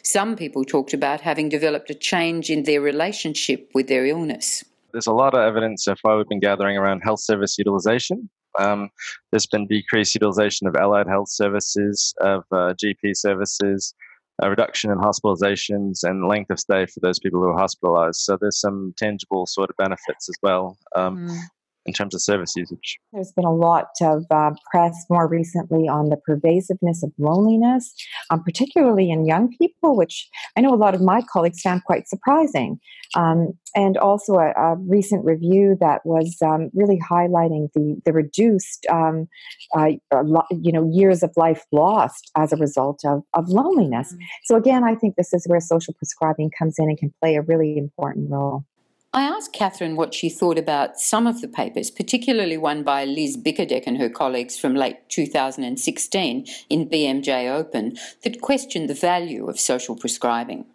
Some 0.02 0.36
people 0.36 0.64
talked 0.66 0.94
about 0.94 1.22
having 1.22 1.50
developed 1.50 1.90
a 1.90 1.96
change 1.96 2.50
in 2.50 2.64
their 2.64 2.82
relationship 2.82 3.70
with 3.74 3.88
their 3.88 4.06
illness. 4.06 4.64
There's 4.92 5.08
a 5.08 5.14
lot 5.14 5.34
of 5.34 5.40
evidence 5.40 5.84
so 5.84 5.96
far 5.96 6.18
we've 6.18 6.30
been 6.30 6.40
gathering 6.40 6.78
around 6.78 7.02
health 7.02 7.22
service 7.22 7.58
utilization. 7.58 8.30
Um, 8.60 8.90
there's 9.32 9.48
been 9.48 9.66
decreased 9.68 10.14
utilization 10.14 10.68
of 10.68 10.76
allied 10.76 11.08
health 11.08 11.30
services, 11.30 12.14
of 12.22 12.44
uh, 12.52 12.74
GP 12.76 13.16
services, 13.16 13.96
a 14.42 14.50
reduction 14.50 14.92
in 14.92 14.98
hospitalizations 14.98 16.04
and 16.04 16.28
length 16.28 16.52
of 16.52 16.60
stay 16.60 16.86
for 16.86 17.00
those 17.00 17.20
people 17.20 17.40
who 17.40 17.50
are 17.50 17.58
hospitalized. 17.58 18.20
So 18.20 18.38
there's 18.40 18.60
some 18.60 18.94
tangible 18.98 19.48
sort 19.48 19.70
of 19.70 19.78
benefits 19.78 20.30
as 20.30 20.36
well. 20.42 20.78
Um, 20.96 21.28
mm 21.28 21.40
in 21.86 21.94
terms 21.94 22.14
of 22.14 22.22
service 22.22 22.56
usage? 22.56 22.98
There's 23.12 23.32
been 23.32 23.46
a 23.46 23.54
lot 23.54 23.90
of 24.02 24.24
uh, 24.32 24.52
press 24.72 25.06
more 25.10 25.28
recently 25.28 25.88
on 25.88 26.10
the 26.10 26.18
pervasiveness 26.18 27.04
of 27.04 27.12
loneliness, 27.18 27.94
um, 28.30 28.44
particularly 28.44 29.10
in 29.12 29.26
young 29.26 29.50
people, 29.58 29.96
which 29.96 30.30
I 30.58 30.62
know 30.62 30.74
a 30.74 30.76
lot 30.76 30.96
of 30.96 31.02
my 31.02 31.22
colleagues 31.22 31.62
found 31.62 31.84
quite 31.84 32.08
surprising. 32.08 32.80
Um, 33.16 33.54
and 33.76 33.96
also 33.98 34.36
a, 34.36 34.52
a, 34.52 34.76
recent 34.88 35.24
review 35.24 35.78
that 35.80 36.02
was 36.04 36.36
um, 36.44 36.72
really 36.74 37.00
highlighting 37.00 37.70
the 37.76 38.02
the 38.06 38.12
reduced, 38.12 38.88
um, 38.92 39.28
uh, 39.78 39.92
you 40.52 40.72
know, 40.72 40.90
years 40.92 41.22
of 41.22 41.32
life 41.36 41.64
lost 41.72 42.32
as 42.36 42.52
a 42.52 42.58
result 42.58 43.02
of, 43.06 43.22
of 43.34 43.50
loneliness. 43.50 44.14
Mm-hmm. 44.14 44.24
So 44.46 44.56
again, 44.56 44.84
I 44.84 44.96
think 44.96 45.16
this 45.16 45.34
is 45.34 45.46
where 45.48 45.60
social 45.60 45.94
prescribing 45.94 46.52
comes 46.58 46.76
in 46.80 46.90
and 46.90 46.98
can 46.98 47.14
play 47.22 47.36
a 47.36 47.42
really 47.42 47.78
important 47.78 48.32
role. 48.32 48.66
I 49.16 49.24
asked 49.24 49.54
Katherine 49.54 49.96
what 49.96 50.16
she 50.16 50.28
thought 50.28 50.58
about 50.58 51.00
some 51.00 51.28
of 51.28 51.42
the 51.42 51.48
papers, 51.48 51.92
particularly 51.92 52.58
one 52.58 52.82
by 52.82 53.06
Liz 53.06 53.38
Bickerdike 53.38 53.84
and 53.86 54.00
her 54.00 54.10
colleagues 54.10 54.58
from 54.58 54.74
late 54.74 55.08
2016 55.10 56.48
in 56.72 56.90
BMJ 56.90 57.52
Open 57.52 57.96
that 58.24 58.42
questioned 58.42 58.90
the 58.90 58.96
value 58.96 59.48
of 59.48 59.60
social 59.60 59.96
prescribing. 59.96 60.66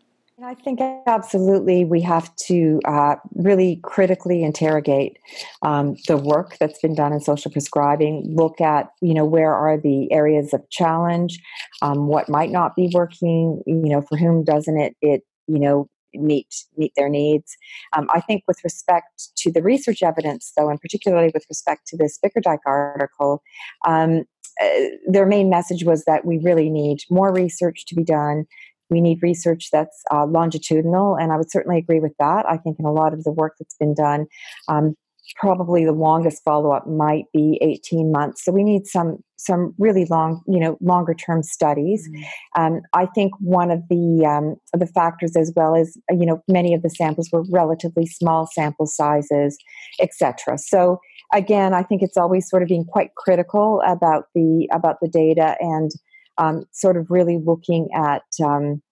I 0.40 0.54
think 0.54 0.78
absolutely 1.09 1.85
we 1.85 2.00
have 2.02 2.33
to 2.47 2.78
uh, 2.85 3.16
really 3.35 3.80
critically 3.83 4.45
interrogate 4.45 5.18
um, 5.62 5.97
the 6.07 6.16
work 6.16 6.59
that's 6.61 6.78
been 6.78 6.95
done 6.95 7.12
in 7.12 7.21
social 7.21 7.50
prescribing. 7.50 8.23
Look 8.37 8.61
at 8.61 8.90
you 9.00 9.14
know 9.14 9.25
where 9.25 9.52
are 9.52 9.76
the 9.76 10.12
areas 10.12 10.54
of 10.54 10.62
challenge, 10.71 11.40
um, 11.83 12.07
what 12.07 12.28
might 12.28 12.52
not 12.52 12.76
be 12.76 12.88
working. 12.95 13.64
You 13.66 13.88
know 13.88 14.02
for 14.02 14.16
whom 14.16 14.45
doesn't 14.45 14.78
it 14.78 14.97
it 15.02 15.23
you 15.49 15.59
know 15.59 15.88
meet 16.15 16.55
meet 16.77 16.93
their 16.97 17.09
needs. 17.09 17.57
Um, 17.97 18.09
I 18.12 18.21
think 18.21 18.45
with 18.49 18.59
respect 18.65 19.31
to 19.38 19.53
the 19.53 19.62
research 19.62 20.03
evidence, 20.03 20.53
though, 20.57 20.69
and 20.69 20.81
particularly 20.81 21.31
with 21.35 21.45
respect 21.49 21.87
to 21.88 21.97
this 21.97 22.19
Bickerdike 22.25 22.61
article, 22.67 23.43
um, 23.87 24.25
uh, 24.62 24.67
their 25.07 25.27
main 25.27 25.50
message 25.50 25.85
was 25.85 26.05
that 26.05 26.25
we 26.25 26.38
really 26.38 26.71
need 26.71 26.99
more 27.11 27.33
research 27.33 27.85
to 27.87 27.95
be 27.95 28.05
done. 28.05 28.45
We 28.91 29.00
need 29.00 29.23
research 29.23 29.69
that's 29.71 30.03
uh, 30.11 30.25
longitudinal, 30.27 31.17
and 31.17 31.33
I 31.33 31.37
would 31.37 31.50
certainly 31.50 31.79
agree 31.79 32.00
with 32.00 32.15
that. 32.19 32.47
I 32.49 32.57
think 32.57 32.79
in 32.79 32.87
a 32.87 32.93
lot 32.93 33.12
of 33.12 33.25
the 33.25 33.33
work 33.33 33.55
that's 33.59 33.77
been 33.77 33.95
done, 33.95 34.27
um, 34.69 34.97
probably 35.37 35.85
the 35.85 35.92
longest 35.92 36.42
follow 36.44 36.73
up 36.73 36.87
might 36.87 37.25
be 37.32 37.58
18 37.62 38.11
months. 38.11 38.44
So 38.44 38.52
we 38.52 38.64
need 38.64 38.87
some 38.87 39.18
some 39.40 39.73
really 39.78 40.04
long, 40.06 40.42
you 40.49 40.58
know, 40.58 40.76
longer 40.80 41.14
term 41.14 41.44
studies. 41.44 42.08
Mm-hmm. 42.08 42.62
Um, 42.62 42.80
I 42.92 43.06
think 43.14 43.32
one 43.38 43.70
of 43.70 43.82
the 43.88 44.26
um, 44.26 44.56
the 44.78 44.87
factors 44.87 45.37
as 45.37 45.52
well 45.54 45.75
is 45.75 45.97
you 46.11 46.26
know 46.26 46.42
many 46.49 46.75
of 46.75 46.82
the 46.82 46.90
samples 46.90 47.28
were 47.32 47.44
relatively 47.50 48.06
small 48.06 48.49
sample 48.52 48.87
sizes, 48.87 49.56
etc. 50.00 50.58
So 50.58 50.99
again, 51.32 51.75
I 51.75 51.82
think 51.82 52.02
it's 52.02 52.16
always 52.16 52.49
sort 52.49 52.62
of 52.62 52.68
being 52.68 52.85
quite 52.85 53.14
critical 53.16 53.82
about 53.87 54.25
the 54.35 54.68
about 54.73 54.97
the 55.00 55.08
data 55.08 55.56
and 55.61 55.90
um, 56.38 56.64
sort 56.73 56.97
of 56.97 57.11
really 57.11 57.38
looking 57.44 57.88
at 57.94 58.23
um, 58.44 58.82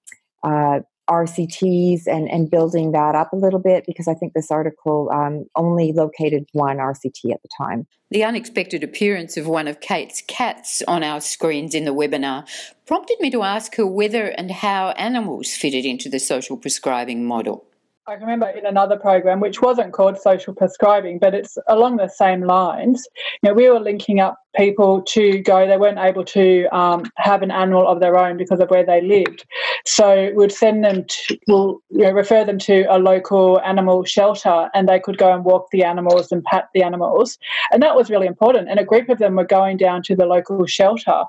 uh, 0.42 0.80
RCTs 1.08 2.06
and, 2.06 2.28
and 2.30 2.50
building 2.50 2.92
that 2.92 3.14
up 3.14 3.32
a 3.32 3.36
little 3.36 3.60
bit 3.60 3.84
because 3.86 4.08
I 4.08 4.14
think 4.14 4.32
this 4.32 4.50
article 4.50 5.10
um, 5.12 5.46
only 5.54 5.92
located 5.92 6.48
one 6.52 6.78
RCT 6.78 7.32
at 7.32 7.42
the 7.42 7.48
time. 7.56 7.86
The 8.10 8.24
unexpected 8.24 8.84
appearance 8.84 9.36
of 9.36 9.46
one 9.46 9.68
of 9.68 9.80
Kate's 9.80 10.22
cats 10.26 10.82
on 10.86 11.02
our 11.02 11.20
screens 11.20 11.74
in 11.74 11.84
the 11.84 11.94
webinar 11.94 12.46
prompted 12.86 13.18
me 13.20 13.30
to 13.30 13.42
ask 13.42 13.74
her 13.76 13.86
whether 13.86 14.26
and 14.26 14.50
how 14.50 14.90
animals 14.90 15.54
fitted 15.54 15.84
into 15.84 16.08
the 16.08 16.20
social 16.20 16.56
prescribing 16.56 17.24
model. 17.24 17.64
I 18.08 18.14
remember 18.14 18.46
in 18.46 18.64
another 18.64 18.96
program, 18.96 19.40
which 19.40 19.60
wasn't 19.60 19.92
called 19.92 20.16
social 20.16 20.54
prescribing, 20.54 21.18
but 21.18 21.34
it's 21.34 21.58
along 21.66 21.96
the 21.96 22.06
same 22.06 22.42
lines. 22.42 23.04
You 23.42 23.48
know, 23.48 23.52
we 23.52 23.68
were 23.68 23.80
linking 23.80 24.20
up 24.20 24.38
people 24.54 25.02
to 25.08 25.40
go. 25.40 25.66
They 25.66 25.76
weren't 25.76 25.98
able 25.98 26.24
to 26.26 26.66
um, 26.66 27.10
have 27.16 27.42
an 27.42 27.50
animal 27.50 27.88
of 27.88 27.98
their 27.98 28.16
own 28.16 28.36
because 28.36 28.60
of 28.60 28.70
where 28.70 28.86
they 28.86 29.00
lived, 29.00 29.44
so 29.84 30.30
we'd 30.36 30.52
send 30.52 30.84
them 30.84 31.04
to, 31.08 31.38
we'll 31.48 31.80
you 31.90 32.04
know, 32.04 32.12
refer 32.12 32.44
them 32.44 32.60
to 32.60 32.84
a 32.88 32.98
local 33.00 33.60
animal 33.62 34.04
shelter, 34.04 34.70
and 34.72 34.88
they 34.88 35.00
could 35.00 35.18
go 35.18 35.32
and 35.32 35.44
walk 35.44 35.66
the 35.72 35.82
animals 35.82 36.30
and 36.30 36.44
pat 36.44 36.68
the 36.74 36.84
animals, 36.84 37.36
and 37.72 37.82
that 37.82 37.96
was 37.96 38.08
really 38.08 38.28
important. 38.28 38.68
And 38.68 38.78
a 38.78 38.84
group 38.84 39.08
of 39.08 39.18
them 39.18 39.34
were 39.34 39.44
going 39.44 39.78
down 39.78 40.04
to 40.04 40.14
the 40.14 40.26
local 40.26 40.64
shelter, 40.66 41.24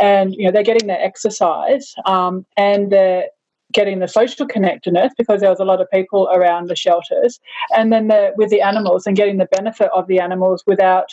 and 0.00 0.34
you 0.34 0.46
know 0.46 0.50
they're 0.50 0.62
getting 0.62 0.88
their 0.88 1.02
exercise, 1.02 1.94
um, 2.06 2.46
and 2.56 2.90
they're 2.90 3.26
getting 3.72 3.98
the 3.98 4.08
social 4.08 4.46
connectedness 4.46 5.12
because 5.16 5.40
there 5.40 5.50
was 5.50 5.60
a 5.60 5.64
lot 5.64 5.80
of 5.80 5.90
people 5.90 6.28
around 6.32 6.68
the 6.68 6.76
shelters, 6.76 7.40
and 7.76 7.92
then 7.92 8.08
the, 8.08 8.32
with 8.36 8.50
the 8.50 8.60
animals 8.60 9.06
and 9.06 9.16
getting 9.16 9.38
the 9.38 9.46
benefit 9.46 9.90
of 9.94 10.06
the 10.06 10.20
animals 10.20 10.62
without 10.66 11.06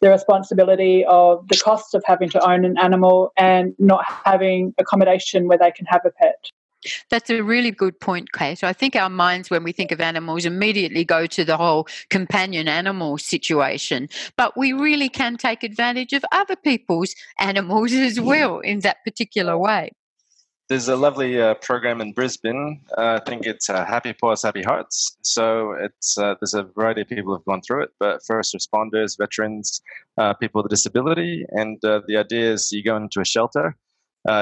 the 0.00 0.10
responsibility 0.10 1.04
of 1.06 1.46
the 1.48 1.56
costs 1.56 1.94
of 1.94 2.02
having 2.06 2.28
to 2.30 2.48
own 2.48 2.64
an 2.64 2.76
animal 2.78 3.32
and 3.36 3.74
not 3.78 4.04
having 4.24 4.74
accommodation 4.78 5.48
where 5.48 5.58
they 5.58 5.70
can 5.70 5.86
have 5.86 6.02
a 6.04 6.10
pet. 6.10 6.50
That's 7.10 7.30
a 7.30 7.42
really 7.42 7.70
good 7.70 7.98
point, 7.98 8.32
Kate. 8.32 8.58
So 8.58 8.68
I 8.68 8.72
think 8.72 8.96
our 8.96 9.08
minds, 9.08 9.50
when 9.50 9.64
we 9.64 9.72
think 9.72 9.90
of 9.90 10.00
animals, 10.00 10.44
immediately 10.44 11.04
go 11.04 11.26
to 11.26 11.44
the 11.44 11.56
whole 11.56 11.86
companion 12.10 12.68
animal 12.68 13.18
situation. 13.18 14.08
But 14.36 14.56
we 14.56 14.72
really 14.72 15.08
can 15.08 15.36
take 15.36 15.62
advantage 15.62 16.12
of 16.12 16.24
other 16.32 16.56
people's 16.56 17.14
animals 17.38 17.92
as 17.92 18.20
well 18.20 18.60
in 18.60 18.80
that 18.80 18.98
particular 19.04 19.56
way. 19.56 19.92
There's 20.68 20.88
a 20.88 20.96
lovely 20.96 21.40
uh, 21.40 21.54
program 21.54 22.00
in 22.00 22.12
Brisbane. 22.12 22.80
Uh, 22.96 23.20
I 23.20 23.28
think 23.28 23.46
it's 23.46 23.68
uh, 23.68 23.84
Happy 23.84 24.14
Paws, 24.14 24.42
Happy 24.42 24.62
Hearts. 24.62 25.16
So 25.22 25.72
it's 25.72 26.16
uh, 26.16 26.34
there's 26.40 26.54
a 26.54 26.62
variety 26.62 27.02
of 27.02 27.08
people 27.08 27.34
who've 27.34 27.44
gone 27.44 27.60
through 27.60 27.84
it, 27.84 27.90
but 28.00 28.20
first 28.26 28.54
responders, 28.54 29.18
veterans, 29.18 29.82
uh, 30.16 30.32
people 30.34 30.62
with 30.62 30.72
a 30.72 30.74
disability, 30.74 31.44
and 31.50 31.84
uh, 31.84 32.00
the 32.06 32.16
idea 32.16 32.52
is 32.52 32.72
you 32.72 32.82
go 32.82 32.96
into 32.96 33.20
a 33.20 33.24
shelter, 33.24 33.76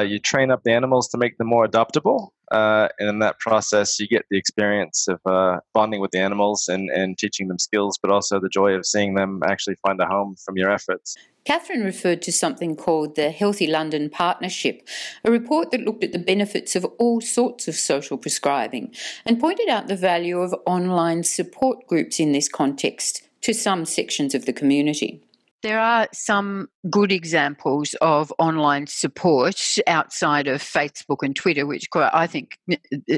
you 0.07 0.19
train 0.21 0.51
up 0.51 0.63
the 0.63 0.73
animals 0.73 1.09
to 1.09 1.19
make 1.19 1.39
them 1.39 1.49
more 1.49 1.67
adoptable, 1.67 2.31
Uh, 2.53 2.89
and 2.99 3.09
in 3.09 3.19
that 3.21 3.41
process, 3.41 3.99
you 3.99 4.07
get 4.07 4.27
the 4.31 4.37
experience 4.37 5.09
of 5.09 5.19
uh, 5.25 5.59
bonding 5.73 6.01
with 6.01 6.11
the 6.11 6.19
animals 6.19 6.69
and, 6.69 6.91
and 6.91 7.17
teaching 7.17 7.49
them 7.49 7.59
skills, 7.59 7.99
but 8.01 8.11
also 8.11 8.39
the 8.39 8.49
joy 8.51 8.73
of 8.73 8.85
seeing 8.85 9.15
them 9.15 9.41
actually 9.47 9.75
find 9.77 9.99
a 10.01 10.07
home 10.07 10.37
from 10.45 10.59
your 10.59 10.71
efforts. 10.71 11.17
Katherine 11.45 11.83
referred 11.83 12.23
to 12.23 12.31
something 12.33 12.77
called 12.77 13.17
the 13.17 13.31
Healthy 13.31 13.67
London 13.67 14.11
Partnership, 14.11 14.87
a 15.25 15.31
report 15.31 15.71
that 15.71 15.81
looked 15.81 16.05
at 16.05 16.13
the 16.13 16.19
benefits 16.19 16.77
of 16.77 16.85
all 16.99 17.21
sorts 17.21 17.67
of 17.67 17.75
social 17.75 18.19
prescribing 18.19 18.95
and 19.25 19.41
pointed 19.41 19.69
out 19.69 19.89
the 19.89 19.97
value 19.97 20.41
of 20.41 20.55
online 20.67 21.25
support 21.25 21.87
groups 21.89 22.21
in 22.21 22.33
this 22.33 22.49
context 22.49 23.23
to 23.41 23.55
some 23.55 23.85
sections 23.87 24.35
of 24.35 24.45
the 24.45 24.53
community. 24.53 25.21
There 25.63 25.81
are 25.81 26.09
some 26.13 26.69
good 26.91 27.13
examples 27.13 27.95
of 28.01 28.33
online 28.39 28.87
support 28.87 29.79
outside 29.87 30.49
of 30.49 30.61
Facebook 30.61 31.19
and 31.23 31.37
Twitter, 31.37 31.65
which 31.65 31.87
I 31.95 32.27
think 32.27 32.59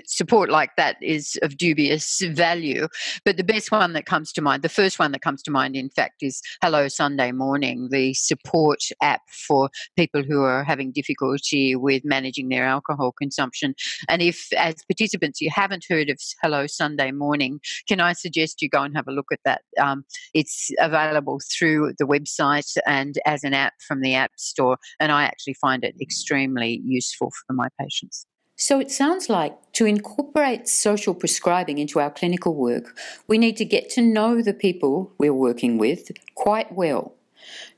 support 0.06 0.50
like 0.50 0.76
that 0.76 0.96
is 1.02 1.38
of 1.42 1.56
dubious 1.56 2.20
value. 2.20 2.88
But 3.24 3.36
the 3.36 3.44
best 3.44 3.72
one 3.72 3.94
that 3.94 4.06
comes 4.06 4.32
to 4.32 4.42
mind, 4.42 4.62
the 4.62 4.68
first 4.68 4.98
one 4.98 5.12
that 5.12 5.22
comes 5.22 5.42
to 5.44 5.50
mind, 5.50 5.76
in 5.76 5.88
fact, 5.88 6.22
is 6.22 6.42
Hello 6.62 6.88
Sunday 6.88 7.32
Morning, 7.32 7.88
the 7.90 8.12
support 8.14 8.80
app 9.00 9.22
for 9.30 9.70
people 9.96 10.22
who 10.22 10.42
are 10.42 10.64
having 10.64 10.92
difficulty 10.92 11.74
with 11.74 12.04
managing 12.04 12.48
their 12.48 12.66
alcohol 12.66 13.12
consumption. 13.12 13.74
And 14.08 14.20
if, 14.20 14.46
as 14.56 14.76
participants, 14.86 15.40
you 15.40 15.50
haven't 15.52 15.86
heard 15.88 16.10
of 16.10 16.18
Hello 16.42 16.66
Sunday 16.66 17.12
Morning, 17.12 17.60
can 17.88 18.00
I 18.00 18.12
suggest 18.12 18.60
you 18.60 18.68
go 18.68 18.82
and 18.82 18.94
have 18.94 19.08
a 19.08 19.12
look 19.12 19.28
at 19.32 19.40
that? 19.44 19.62
Um, 19.80 20.04
it's 20.34 20.70
available 20.78 21.40
through 21.50 21.94
the 21.98 22.06
website 22.06 22.76
and 22.86 23.18
as 23.24 23.42
an 23.42 23.53
app 23.54 23.74
from 23.86 24.00
the 24.00 24.14
App 24.14 24.32
Store. 24.36 24.76
And 25.00 25.10
I 25.12 25.24
actually 25.24 25.54
find 25.54 25.84
it 25.84 25.94
extremely 26.00 26.80
useful 26.84 27.32
for 27.46 27.52
my 27.52 27.68
patients. 27.80 28.26
So 28.56 28.78
it 28.78 28.90
sounds 28.90 29.28
like 29.28 29.72
to 29.72 29.84
incorporate 29.84 30.68
social 30.68 31.12
prescribing 31.12 31.78
into 31.78 31.98
our 31.98 32.10
clinical 32.10 32.54
work, 32.54 32.96
we 33.26 33.36
need 33.36 33.56
to 33.56 33.64
get 33.64 33.90
to 33.90 34.02
know 34.02 34.42
the 34.42 34.54
people 34.54 35.12
we're 35.18 35.34
working 35.34 35.76
with 35.76 36.12
quite 36.36 36.72
well. 36.72 37.14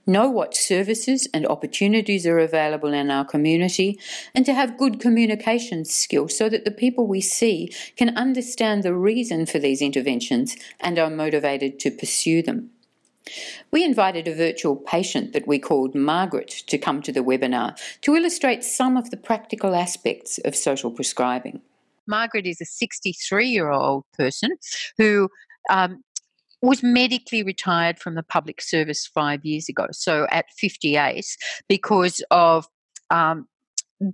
Know 0.07 0.31
what 0.31 0.55
services 0.55 1.27
and 1.35 1.47
opportunities 1.47 2.27
are 2.27 2.39
available 2.39 2.93
in 2.93 3.11
our 3.11 3.25
community, 3.25 3.99
and 4.35 4.47
to 4.47 4.55
have 4.55 4.79
good 4.79 5.01
communication 5.01 5.85
skills 5.85 6.37
so 6.37 6.49
that 6.49 6.65
the 6.65 6.71
people 6.71 7.09
we 7.09 7.21
see 7.21 7.73
can 7.97 8.17
understand 8.17 8.83
the 8.83 8.95
reason 8.95 9.47
for 9.47 9.59
these 9.59 9.83
interventions 9.83 10.57
and 10.79 10.99
are 10.99 11.11
motivated 11.11 11.81
to 11.81 11.91
pursue 11.91 12.43
them. 12.43 12.71
We 13.71 13.85
invited 13.85 14.29
a 14.29 14.35
virtual 14.35 14.77
patient 14.77 15.33
that 15.33 15.47
we 15.47 15.59
called 15.59 15.95
Margaret 15.95 16.49
to 16.69 16.79
come 16.79 17.03
to 17.03 17.13
the 17.13 17.25
webinar 17.25 17.77
to 18.03 18.15
illustrate 18.15 18.65
some 18.65 18.97
of 18.97 19.11
the 19.11 19.17
practical 19.17 19.75
aspects 19.75 20.39
of 20.45 20.55
social 20.55 20.91
prescribing. 20.91 21.61
Margaret 22.07 22.47
is 22.47 22.61
a 22.61 22.65
63 22.65 23.49
year 23.49 23.71
old 23.71 24.05
person 24.17 24.51
who 24.97 25.29
um, 25.71 26.03
was 26.63 26.83
medically 26.83 27.43
retired 27.43 27.99
from 27.99 28.15
the 28.15 28.23
public 28.23 28.61
service 28.61 29.07
five 29.07 29.45
years 29.45 29.69
ago, 29.69 29.87
so 29.93 30.27
at 30.31 30.47
58, 30.59 31.25
because 31.69 32.23
of 32.31 32.67
um, 33.11 33.47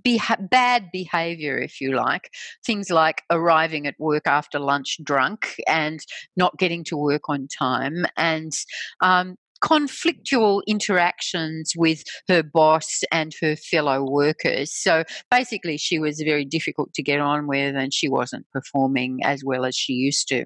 be- 0.03 0.21
bad 0.49 0.89
behavior, 0.91 1.57
if 1.57 1.81
you 1.81 1.95
like. 1.95 2.29
Things 2.65 2.89
like 2.89 3.23
arriving 3.29 3.87
at 3.87 3.95
work 3.99 4.27
after 4.27 4.59
lunch 4.59 4.97
drunk 5.03 5.55
and 5.67 5.99
not 6.35 6.57
getting 6.57 6.83
to 6.85 6.97
work 6.97 7.29
on 7.29 7.47
time, 7.47 8.05
and 8.17 8.53
um, 9.01 9.35
conflictual 9.63 10.61
interactions 10.67 11.73
with 11.75 12.03
her 12.27 12.43
boss 12.43 13.03
and 13.11 13.33
her 13.41 13.55
fellow 13.55 14.03
workers. 14.03 14.73
So 14.73 15.03
basically, 15.31 15.77
she 15.77 15.99
was 15.99 16.21
very 16.21 16.43
difficult 16.43 16.93
to 16.95 17.03
get 17.03 17.21
on 17.21 17.47
with 17.47 17.75
and 17.75 17.93
she 17.93 18.09
wasn't 18.09 18.45
performing 18.51 19.19
as 19.23 19.41
well 19.45 19.63
as 19.63 19.75
she 19.75 19.93
used 19.93 20.27
to. 20.27 20.45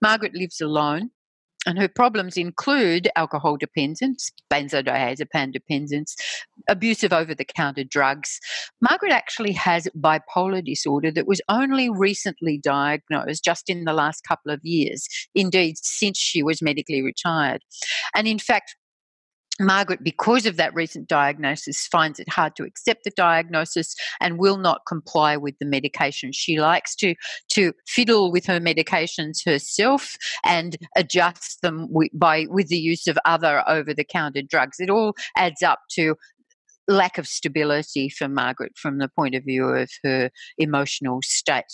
Margaret 0.00 0.34
lives 0.34 0.60
alone 0.60 1.10
and 1.66 1.78
her 1.78 1.88
problems 1.88 2.36
include 2.36 3.10
alcohol 3.16 3.56
dependence, 3.56 4.30
benzodiazepine 4.50 5.52
dependence, 5.52 6.16
abuse 6.68 7.02
of 7.02 7.12
over 7.12 7.34
the 7.34 7.44
counter 7.44 7.84
drugs. 7.84 8.38
Margaret 8.80 9.12
actually 9.12 9.52
has 9.52 9.88
bipolar 9.98 10.64
disorder 10.64 11.10
that 11.10 11.26
was 11.26 11.40
only 11.48 11.90
recently 11.90 12.58
diagnosed 12.58 13.44
just 13.44 13.68
in 13.68 13.84
the 13.84 13.92
last 13.92 14.22
couple 14.26 14.52
of 14.52 14.60
years, 14.62 15.08
indeed, 15.34 15.76
since 15.78 16.18
she 16.18 16.42
was 16.42 16.62
medically 16.62 17.02
retired. 17.02 17.62
And 18.14 18.28
in 18.28 18.38
fact, 18.38 18.76
Margaret, 19.60 20.04
because 20.04 20.44
of 20.44 20.56
that 20.56 20.74
recent 20.74 21.08
diagnosis, 21.08 21.86
finds 21.86 22.18
it 22.18 22.28
hard 22.28 22.56
to 22.56 22.64
accept 22.64 23.04
the 23.04 23.10
diagnosis 23.10 23.94
and 24.20 24.38
will 24.38 24.58
not 24.58 24.82
comply 24.86 25.36
with 25.36 25.54
the 25.58 25.66
medication. 25.66 26.32
She 26.32 26.58
likes 26.58 26.94
to 26.96 27.14
to 27.50 27.72
fiddle 27.86 28.30
with 28.30 28.46
her 28.46 28.60
medications 28.60 29.44
herself 29.44 30.16
and 30.44 30.76
adjust 30.96 31.62
them 31.62 31.88
with, 31.90 32.10
by 32.12 32.46
with 32.50 32.68
the 32.68 32.78
use 32.78 33.06
of 33.06 33.18
other 33.24 33.66
over 33.68 33.94
the 33.94 34.04
counter 34.04 34.42
drugs. 34.42 34.78
It 34.78 34.90
all 34.90 35.14
adds 35.36 35.62
up 35.62 35.80
to 35.92 36.16
lack 36.88 37.18
of 37.18 37.26
stability 37.26 38.08
for 38.08 38.28
Margaret 38.28 38.72
from 38.76 38.98
the 38.98 39.08
point 39.08 39.34
of 39.34 39.44
view 39.44 39.66
of 39.66 39.90
her 40.04 40.30
emotional 40.58 41.20
state. 41.22 41.64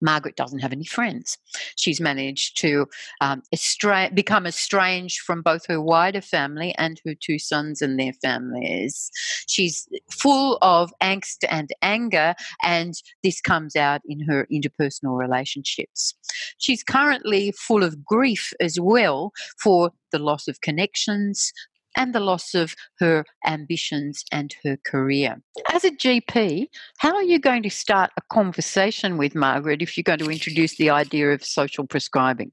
Margaret 0.00 0.36
doesn't 0.36 0.60
have 0.60 0.72
any 0.72 0.84
friends. 0.84 1.38
She's 1.76 2.00
managed 2.00 2.58
to 2.58 2.86
um, 3.20 3.42
estra- 3.52 4.10
become 4.12 4.46
estranged 4.46 5.20
from 5.20 5.42
both 5.42 5.66
her 5.66 5.80
wider 5.80 6.20
family 6.20 6.74
and 6.78 7.00
her 7.06 7.14
two 7.14 7.38
sons 7.38 7.80
and 7.80 7.98
their 7.98 8.12
families. 8.14 9.10
She's 9.46 9.88
full 10.10 10.58
of 10.62 10.92
angst 11.02 11.44
and 11.48 11.70
anger, 11.82 12.34
and 12.62 12.94
this 13.22 13.40
comes 13.40 13.76
out 13.76 14.02
in 14.06 14.20
her 14.20 14.46
interpersonal 14.52 15.18
relationships. 15.18 16.14
She's 16.58 16.82
currently 16.82 17.52
full 17.52 17.82
of 17.82 18.04
grief 18.04 18.52
as 18.60 18.78
well 18.80 19.32
for 19.62 19.92
the 20.12 20.18
loss 20.18 20.48
of 20.48 20.60
connections, 20.60 21.52
and 21.96 22.14
the 22.14 22.20
loss 22.20 22.54
of 22.54 22.74
her 22.98 23.24
ambitions 23.46 24.24
and 24.32 24.54
her 24.64 24.76
career. 24.84 25.40
As 25.72 25.84
a 25.84 25.90
GP, 25.90 26.66
how 26.98 27.14
are 27.14 27.22
you 27.22 27.38
going 27.38 27.62
to 27.62 27.70
start 27.70 28.10
a 28.16 28.22
conversation 28.32 29.16
with 29.16 29.34
Margaret 29.34 29.82
if 29.82 29.96
you're 29.96 30.02
going 30.02 30.18
to 30.18 30.30
introduce 30.30 30.76
the 30.76 30.90
idea 30.90 31.32
of 31.32 31.44
social 31.44 31.86
prescribing? 31.86 32.52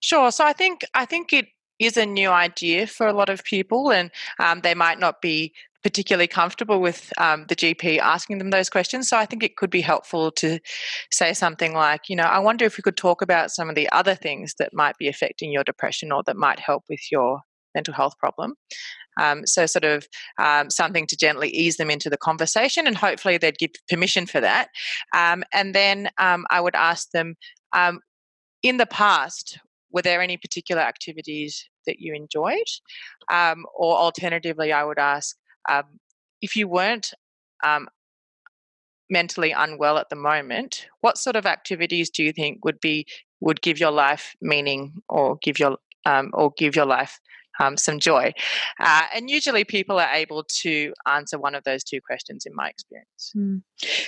Sure. 0.00 0.30
So 0.30 0.44
I 0.44 0.52
think 0.52 0.82
I 0.94 1.04
think 1.04 1.32
it 1.32 1.46
is 1.78 1.96
a 1.96 2.06
new 2.06 2.30
idea 2.30 2.86
for 2.86 3.06
a 3.06 3.12
lot 3.12 3.28
of 3.28 3.44
people, 3.44 3.90
and 3.90 4.10
um, 4.38 4.60
they 4.60 4.74
might 4.74 4.98
not 4.98 5.20
be 5.20 5.52
particularly 5.82 6.26
comfortable 6.26 6.80
with 6.80 7.12
um, 7.18 7.46
the 7.48 7.56
GP 7.56 7.98
asking 7.98 8.38
them 8.38 8.50
those 8.50 8.68
questions. 8.68 9.08
So 9.08 9.16
I 9.16 9.26
think 9.26 9.42
it 9.42 9.56
could 9.56 9.70
be 9.70 9.80
helpful 9.80 10.30
to 10.32 10.58
say 11.10 11.32
something 11.32 11.72
like, 11.72 12.08
you 12.08 12.16
know, 12.16 12.24
I 12.24 12.40
wonder 12.40 12.64
if 12.64 12.76
we 12.76 12.82
could 12.82 12.96
talk 12.96 13.22
about 13.22 13.50
some 13.52 13.68
of 13.68 13.76
the 13.76 13.88
other 13.90 14.14
things 14.14 14.54
that 14.58 14.74
might 14.74 14.98
be 14.98 15.08
affecting 15.08 15.52
your 15.52 15.64
depression 15.64 16.10
or 16.10 16.22
that 16.26 16.36
might 16.36 16.58
help 16.58 16.84
with 16.88 17.00
your 17.12 17.40
mental 17.74 17.94
health 17.94 18.18
problem. 18.18 18.54
Um, 19.20 19.46
so, 19.46 19.66
sort 19.66 19.84
of 19.84 20.06
um, 20.38 20.70
something 20.70 21.06
to 21.06 21.16
gently 21.16 21.48
ease 21.50 21.76
them 21.76 21.90
into 21.90 22.08
the 22.08 22.16
conversation, 22.16 22.86
and 22.86 22.96
hopefully 22.96 23.36
they'd 23.36 23.58
give 23.58 23.70
permission 23.88 24.26
for 24.26 24.40
that. 24.40 24.68
Um, 25.14 25.44
and 25.52 25.74
then 25.74 26.10
um, 26.18 26.46
I 26.50 26.60
would 26.60 26.76
ask 26.76 27.10
them 27.10 27.34
um, 27.72 28.00
in 28.62 28.76
the 28.76 28.86
past, 28.86 29.58
were 29.90 30.02
there 30.02 30.22
any 30.22 30.36
particular 30.36 30.82
activities 30.82 31.68
that 31.86 31.98
you 31.98 32.14
enjoyed? 32.14 32.66
Um, 33.32 33.64
or 33.76 33.96
alternatively, 33.96 34.72
I 34.72 34.84
would 34.84 34.98
ask 34.98 35.36
if 36.40 36.54
you 36.54 36.68
weren't 36.68 37.12
mentally 39.10 39.52
unwell 39.52 39.98
at 39.98 40.10
the 40.10 40.16
moment, 40.16 40.86
what 41.00 41.18
sort 41.18 41.36
of 41.36 41.46
activities 41.46 42.10
do 42.10 42.22
you 42.22 42.32
think 42.32 42.64
would 42.64 42.80
be 42.80 43.06
would 43.40 43.62
give 43.62 43.78
your 43.78 43.90
life 43.90 44.34
meaning 44.40 45.00
or 45.08 45.38
give 45.42 45.58
your 45.58 45.78
or 46.32 46.52
give 46.56 46.74
your 46.74 46.86
life 46.86 47.20
um, 47.58 47.76
some 47.76 47.98
joy. 47.98 48.32
Uh, 48.80 49.02
and 49.14 49.30
usually 49.30 49.64
people 49.64 49.98
are 49.98 50.12
able 50.12 50.44
to 50.44 50.92
answer 51.06 51.38
one 51.38 51.54
of 51.54 51.64
those 51.64 51.84
two 51.84 52.00
questions 52.00 52.46
in 52.46 52.54
my 52.54 52.68
experience. 52.68 53.32
Mm. 53.36 53.62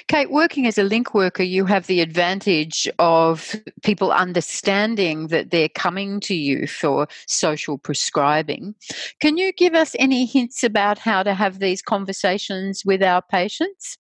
Kate, 0.09 0.31
working 0.31 0.67
as 0.67 0.79
a 0.79 0.83
link 0.83 1.15
worker, 1.15 1.43
you 1.43 1.65
have 1.67 1.87
the 1.87 2.01
advantage 2.01 2.89
of 2.99 3.55
people 3.83 4.13
understanding 4.13 5.29
that 5.29 5.51
they're 5.51 5.69
coming 5.69 6.21
to 6.21 6.35
you 6.35 6.67
for 6.67 7.07
social 7.27 7.79
prescribing. 7.79 8.75
Can 9.21 9.37
you 9.37 9.53
give 9.53 9.75
us 9.75 9.95
any 9.99 10.27
hints 10.27 10.65
about 10.65 10.99
how 10.99 11.23
to 11.23 11.35
have 11.35 11.59
these 11.59 11.83
conversations 11.83 12.85
with 12.85 13.03
our 13.03 13.23
patients? 13.23 13.97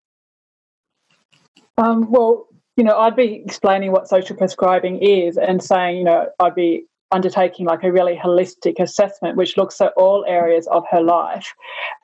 Um, 1.78 2.10
well, 2.10 2.46
you 2.76 2.84
know, 2.84 2.96
I'd 2.96 3.16
be 3.16 3.42
explaining 3.44 3.92
what 3.92 4.08
social 4.08 4.36
prescribing 4.36 4.98
is 5.02 5.36
and 5.36 5.62
saying, 5.62 5.98
you 5.98 6.04
know, 6.04 6.28
I'd 6.38 6.54
be 6.54 6.86
undertaking 7.12 7.66
like 7.66 7.82
a 7.82 7.92
really 7.92 8.16
holistic 8.16 8.78
assessment 8.80 9.36
which 9.36 9.56
looks 9.56 9.80
at 9.80 9.92
all 9.96 10.24
areas 10.28 10.66
of 10.68 10.84
her 10.90 11.02
life. 11.02 11.54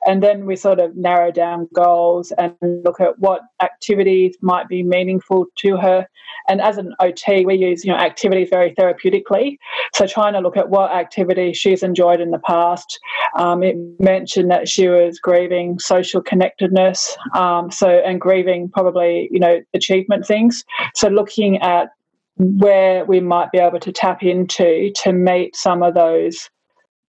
And 0.05 0.21
then 0.21 0.45
we 0.45 0.55
sort 0.55 0.79
of 0.79 0.95
narrow 0.95 1.31
down 1.31 1.67
goals 1.73 2.31
and 2.37 2.55
look 2.61 2.99
at 2.99 3.19
what 3.19 3.41
activities 3.61 4.37
might 4.41 4.67
be 4.67 4.83
meaningful 4.83 5.45
to 5.57 5.77
her. 5.77 6.07
And 6.49 6.61
as 6.61 6.77
an 6.77 6.93
ot 7.01 7.45
we 7.45 7.55
use 7.55 7.85
you 7.85 7.91
know 7.91 7.97
activities 7.97 8.49
very 8.49 8.73
therapeutically. 8.73 9.57
So 9.93 10.07
trying 10.07 10.33
to 10.33 10.39
look 10.39 10.57
at 10.57 10.69
what 10.69 10.91
activities 10.91 11.57
she's 11.57 11.83
enjoyed 11.83 12.21
in 12.21 12.31
the 12.31 12.39
past. 12.39 12.99
Um, 13.35 13.63
it 13.63 13.75
mentioned 13.99 14.51
that 14.51 14.67
she 14.67 14.87
was 14.87 15.19
grieving 15.19 15.79
social 15.79 16.21
connectedness 16.21 17.17
um, 17.35 17.71
so 17.71 17.87
and 17.89 18.19
grieving 18.19 18.69
probably 18.69 19.29
you 19.31 19.39
know 19.39 19.61
achievement 19.73 20.25
things. 20.25 20.63
So 20.95 21.07
looking 21.07 21.57
at 21.61 21.89
where 22.37 23.05
we 23.05 23.19
might 23.19 23.51
be 23.51 23.57
able 23.57 23.79
to 23.79 23.91
tap 23.91 24.23
into 24.23 24.91
to 25.03 25.11
meet 25.11 25.55
some 25.55 25.83
of 25.83 25.93
those 25.93 26.49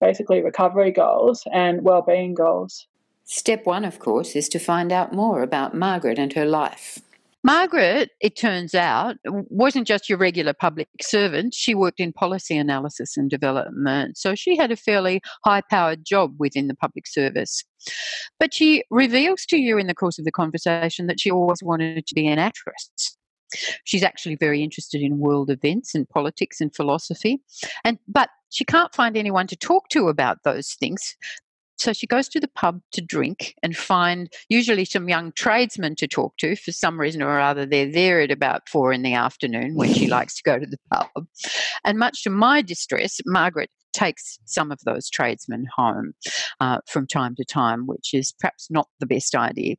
basically 0.01 0.41
recovery 0.41 0.91
goals 0.91 1.43
and 1.53 1.83
well-being 1.83 2.33
goals. 2.33 2.87
Step 3.25 3.65
one, 3.65 3.85
of 3.85 3.99
course, 3.99 4.35
is 4.35 4.49
to 4.49 4.59
find 4.59 4.91
out 4.91 5.13
more 5.13 5.43
about 5.43 5.75
Margaret 5.75 6.17
and 6.17 6.33
her 6.33 6.45
life. 6.45 6.99
Margaret, 7.43 8.09
it 8.19 8.35
turns 8.35 8.75
out, 8.75 9.15
wasn't 9.25 9.87
just 9.87 10.09
your 10.09 10.17
regular 10.17 10.51
public 10.51 10.89
servant. 10.99 11.53
She 11.53 11.73
worked 11.73 12.01
in 12.01 12.11
policy 12.11 12.57
analysis 12.57 13.15
and 13.15 13.29
development. 13.29 14.17
So 14.17 14.35
she 14.35 14.57
had 14.57 14.71
a 14.71 14.75
fairly 14.75 15.21
high 15.45 15.61
powered 15.69 16.03
job 16.05 16.35
within 16.37 16.67
the 16.67 16.75
public 16.75 17.07
service. 17.07 17.63
But 18.39 18.53
she 18.53 18.83
reveals 18.89 19.45
to 19.45 19.57
you 19.57 19.77
in 19.77 19.87
the 19.87 19.95
course 19.95 20.19
of 20.19 20.25
the 20.25 20.33
conversation 20.33 21.07
that 21.07 21.21
she 21.21 21.31
always 21.31 21.63
wanted 21.63 22.05
to 22.07 22.15
be 22.15 22.27
an 22.27 22.39
actress. 22.39 23.15
She's 23.83 24.03
actually 24.03 24.35
very 24.35 24.63
interested 24.63 25.01
in 25.01 25.19
world 25.19 25.49
events 25.49 25.95
and 25.95 26.07
politics 26.09 26.61
and 26.61 26.73
philosophy. 26.75 27.41
And 27.83 27.97
but 28.07 28.29
she 28.49 28.65
can't 28.65 28.93
find 28.93 29.15
anyone 29.15 29.47
to 29.47 29.55
talk 29.55 29.89
to 29.89 30.07
about 30.07 30.39
those 30.43 30.73
things. 30.79 31.15
So 31.77 31.93
she 31.93 32.07
goes 32.07 32.27
to 32.29 32.41
the 32.41 32.49
pub 32.49 32.81
to 32.91 33.01
drink 33.01 33.55
and 33.63 33.75
find 33.75 34.29
usually 34.49 34.83
some 34.83 35.07
young 35.07 35.31
tradesmen 35.31 35.95
to 35.95 36.09
talk 36.09 36.35
to. 36.37 36.57
For 36.57 36.73
some 36.73 36.99
reason 36.99 37.21
or 37.21 37.39
other, 37.39 37.65
they're 37.65 37.89
there 37.89 38.19
at 38.19 38.31
about 38.31 38.67
four 38.67 38.91
in 38.91 39.01
the 39.01 39.13
afternoon 39.13 39.75
when 39.75 39.93
she 39.93 40.07
likes 40.17 40.35
to 40.35 40.43
go 40.43 40.59
to 40.59 40.65
the 40.65 40.77
pub. 40.91 41.25
And 41.85 41.97
much 41.97 42.23
to 42.23 42.29
my 42.29 42.61
distress, 42.61 43.21
Margaret 43.25 43.69
takes 43.93 44.39
some 44.45 44.71
of 44.71 44.79
those 44.85 45.09
tradesmen 45.09 45.65
home 45.75 46.13
uh, 46.59 46.79
from 46.87 47.07
time 47.07 47.35
to 47.35 47.45
time, 47.45 47.87
which 47.87 48.13
is 48.13 48.33
perhaps 48.39 48.69
not 48.69 48.87
the 48.99 49.05
best 49.05 49.35
idea. 49.35 49.75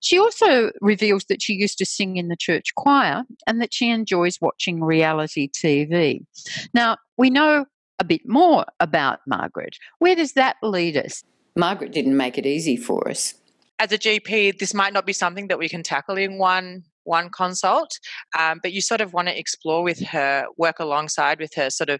She 0.00 0.18
also 0.18 0.70
reveals 0.80 1.24
that 1.28 1.42
she 1.42 1.54
used 1.54 1.78
to 1.78 1.86
sing 1.86 2.16
in 2.16 2.28
the 2.28 2.36
church 2.36 2.74
choir 2.76 3.24
and 3.46 3.60
that 3.60 3.74
she 3.74 3.90
enjoys 3.90 4.38
watching 4.40 4.82
reality 4.82 5.48
TV. 5.48 6.24
Now, 6.72 6.98
we 7.16 7.30
know 7.30 7.66
a 7.98 8.04
bit 8.04 8.22
more 8.26 8.64
about 8.78 9.20
Margaret. 9.26 9.76
Where 9.98 10.14
does 10.14 10.32
that 10.32 10.56
lead 10.62 10.96
us? 10.96 11.22
Margaret 11.56 11.92
didn't 11.92 12.16
make 12.16 12.38
it 12.38 12.46
easy 12.46 12.76
for 12.76 13.08
us. 13.08 13.34
As 13.78 13.92
a 13.92 13.98
GP, 13.98 14.58
this 14.58 14.74
might 14.74 14.92
not 14.92 15.06
be 15.06 15.12
something 15.12 15.48
that 15.48 15.58
we 15.58 15.68
can 15.68 15.82
tackle 15.82 16.16
in 16.16 16.38
one 16.38 16.84
one 17.04 17.30
consult, 17.30 17.98
um, 18.38 18.60
but 18.62 18.72
you 18.72 18.80
sort 18.80 19.00
of 19.00 19.12
want 19.12 19.26
to 19.26 19.36
explore 19.36 19.82
with 19.82 20.00
her, 20.06 20.44
work 20.58 20.78
alongside 20.78 21.40
with 21.40 21.54
her, 21.54 21.70
sort 21.70 21.88
of 21.88 21.98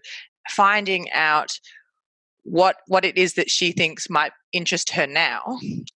finding 0.49 1.11
out 1.11 1.59
what 2.43 2.77
what 2.87 3.05
it 3.05 3.17
is 3.17 3.35
that 3.35 3.51
she 3.51 3.71
thinks 3.71 4.09
might 4.09 4.31
interest 4.51 4.89
her 4.91 5.07
now 5.07 5.41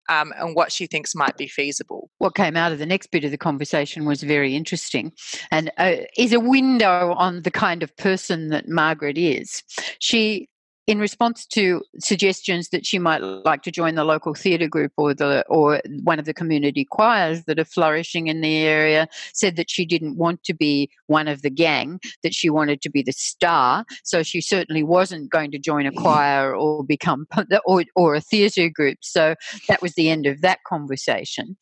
um, 0.08 0.32
and 0.36 0.54
what 0.54 0.70
she 0.70 0.86
thinks 0.86 1.14
might 1.14 1.36
be 1.36 1.48
feasible. 1.48 2.10
What 2.18 2.34
came 2.34 2.56
out 2.56 2.72
of 2.72 2.78
the 2.78 2.86
next 2.86 3.10
bit 3.10 3.24
of 3.24 3.30
the 3.30 3.38
conversation 3.38 4.04
was 4.04 4.22
very 4.22 4.54
interesting. 4.54 5.12
And 5.50 5.70
uh, 5.78 5.96
is 6.18 6.32
a 6.32 6.40
window 6.40 7.14
on 7.16 7.42
the 7.42 7.50
kind 7.50 7.82
of 7.82 7.96
person 7.96 8.48
that 8.48 8.68
margaret 8.68 9.18
is. 9.18 9.62
She 9.98 10.48
in 10.86 10.98
response 10.98 11.46
to 11.46 11.82
suggestions 11.98 12.68
that 12.68 12.84
she 12.84 12.98
might 12.98 13.22
like 13.22 13.62
to 13.62 13.70
join 13.70 13.94
the 13.94 14.04
local 14.04 14.34
theatre 14.34 14.68
group 14.68 14.92
or 14.96 15.14
the 15.14 15.44
or 15.48 15.80
one 16.02 16.18
of 16.18 16.26
the 16.26 16.34
community 16.34 16.84
choirs 16.84 17.44
that 17.44 17.58
are 17.58 17.64
flourishing 17.64 18.26
in 18.26 18.42
the 18.42 18.56
area, 18.56 19.08
said 19.32 19.56
that 19.56 19.70
she 19.70 19.86
didn't 19.86 20.18
want 20.18 20.44
to 20.44 20.52
be 20.52 20.90
one 21.06 21.26
of 21.26 21.42
the 21.42 21.50
gang, 21.50 22.00
that 22.22 22.34
she 22.34 22.50
wanted 22.50 22.82
to 22.82 22.90
be 22.90 23.02
the 23.02 23.12
star. 23.12 23.84
So 24.04 24.22
she 24.22 24.40
certainly 24.40 24.82
wasn't 24.82 25.30
going 25.30 25.50
to 25.52 25.58
join 25.58 25.86
a 25.86 25.92
choir 25.92 26.54
or 26.54 26.84
become 26.84 27.26
or 27.64 27.84
or 27.96 28.14
a 28.14 28.20
theatre 28.20 28.68
group. 28.68 28.98
So 29.00 29.34
that 29.68 29.80
was 29.80 29.94
the 29.94 30.10
end 30.10 30.26
of 30.26 30.42
that 30.42 30.58
conversation. 30.66 31.56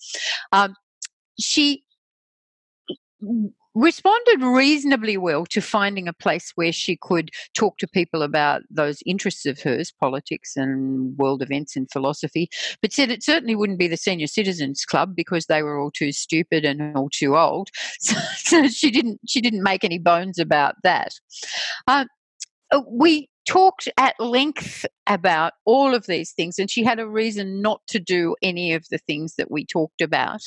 Um, 0.50 0.74
she 1.38 1.84
responded 3.74 4.42
reasonably 4.42 5.16
well 5.16 5.46
to 5.46 5.60
finding 5.60 6.06
a 6.06 6.12
place 6.12 6.52
where 6.56 6.72
she 6.72 6.96
could 7.00 7.30
talk 7.54 7.78
to 7.78 7.88
people 7.88 8.22
about 8.22 8.62
those 8.70 9.02
interests 9.06 9.46
of 9.46 9.60
hers, 9.60 9.92
politics 9.98 10.56
and 10.56 11.16
world 11.16 11.42
events 11.42 11.74
and 11.76 11.90
philosophy, 11.90 12.48
but 12.80 12.92
said 12.92 13.10
it 13.10 13.22
certainly 13.22 13.54
wouldn't 13.54 13.78
be 13.78 13.88
the 13.88 13.96
Senior 13.96 14.26
Citizens 14.26 14.84
Club 14.84 15.14
because 15.16 15.46
they 15.46 15.62
were 15.62 15.80
all 15.80 15.90
too 15.90 16.12
stupid 16.12 16.64
and 16.64 16.96
all 16.96 17.08
too 17.10 17.36
old. 17.36 17.68
So, 18.02 18.16
so 18.36 18.68
she 18.68 18.90
didn't 18.90 19.20
she 19.28 19.40
didn't 19.40 19.62
make 19.62 19.84
any 19.84 19.98
bones 19.98 20.38
about 20.38 20.74
that. 20.82 21.12
Uh, 21.86 22.06
uh, 22.72 22.80
we 22.88 23.28
talked 23.46 23.88
at 23.96 24.18
length 24.18 24.84
about 25.06 25.52
all 25.64 25.94
of 25.94 26.06
these 26.06 26.32
things, 26.32 26.58
and 26.58 26.70
she 26.70 26.82
had 26.82 26.98
a 26.98 27.08
reason 27.08 27.62
not 27.62 27.80
to 27.88 28.00
do 28.00 28.34
any 28.42 28.72
of 28.72 28.84
the 28.90 28.98
things 28.98 29.34
that 29.36 29.50
we 29.50 29.64
talked 29.64 30.00
about. 30.00 30.40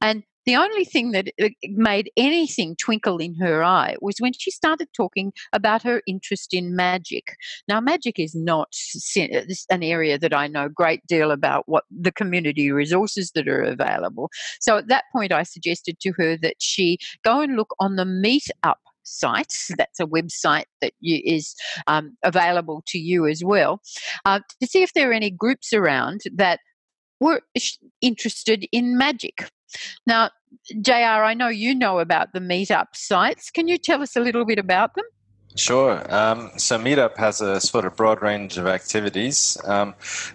And 0.00 0.24
the 0.46 0.56
only 0.56 0.84
thing 0.84 1.10
that 1.10 1.28
uh, 1.42 1.48
made 1.64 2.10
anything 2.16 2.76
twinkle 2.76 3.18
in 3.18 3.34
her 3.34 3.62
eye 3.62 3.96
was 4.00 4.16
when 4.18 4.32
she 4.32 4.50
started 4.50 4.88
talking 4.96 5.32
about 5.52 5.82
her 5.82 6.02
interest 6.06 6.54
in 6.54 6.76
magic. 6.76 7.34
Now, 7.68 7.80
magic 7.80 8.18
is 8.18 8.34
not 8.34 8.74
an 9.70 9.82
area 9.82 10.18
that 10.18 10.32
I 10.34 10.46
know 10.46 10.66
a 10.66 10.70
great 10.70 11.06
deal 11.06 11.30
about 11.30 11.64
what 11.66 11.84
the 11.90 12.12
community 12.12 12.70
resources 12.70 13.32
that 13.34 13.48
are 13.48 13.62
available. 13.62 14.30
So 14.60 14.78
at 14.78 14.88
that 14.88 15.04
point, 15.12 15.32
I 15.32 15.42
suggested 15.42 15.98
to 16.00 16.12
her 16.16 16.36
that 16.38 16.56
she 16.60 16.98
go 17.24 17.40
and 17.40 17.56
look 17.56 17.74
on 17.80 17.96
the 17.96 18.04
Meetup 18.04 18.76
site. 19.02 19.52
That's 19.76 20.00
a 20.00 20.06
website 20.06 20.64
that 20.80 20.92
you, 21.00 21.20
is 21.24 21.54
um, 21.86 22.16
available 22.22 22.82
to 22.88 22.98
you 22.98 23.26
as 23.26 23.42
well 23.44 23.80
uh, 24.24 24.40
to 24.60 24.66
see 24.66 24.82
if 24.82 24.92
there 24.94 25.10
are 25.10 25.14
any 25.14 25.30
groups 25.30 25.72
around 25.72 26.22
that 26.34 26.60
were 27.20 27.40
interested 28.00 28.66
in 28.72 28.98
magic. 28.98 29.50
Now, 30.06 30.30
JR, 30.80 31.24
I 31.24 31.34
know 31.34 31.48
you 31.48 31.74
know 31.74 31.98
about 31.98 32.32
the 32.32 32.40
meetup 32.40 32.88
sites. 32.94 33.50
Can 33.50 33.68
you 33.68 33.78
tell 33.78 34.02
us 34.02 34.16
a 34.16 34.20
little 34.20 34.44
bit 34.44 34.58
about 34.58 34.94
them? 34.94 35.04
Sure. 35.56 36.04
Um, 36.14 36.50
so 36.58 36.78
Meetup 36.78 37.16
has 37.16 37.40
a 37.40 37.62
sort 37.62 37.86
of 37.86 37.96
broad 37.96 38.20
range 38.20 38.58
of 38.58 38.66
activities. 38.66 39.56
Um, 39.64 39.94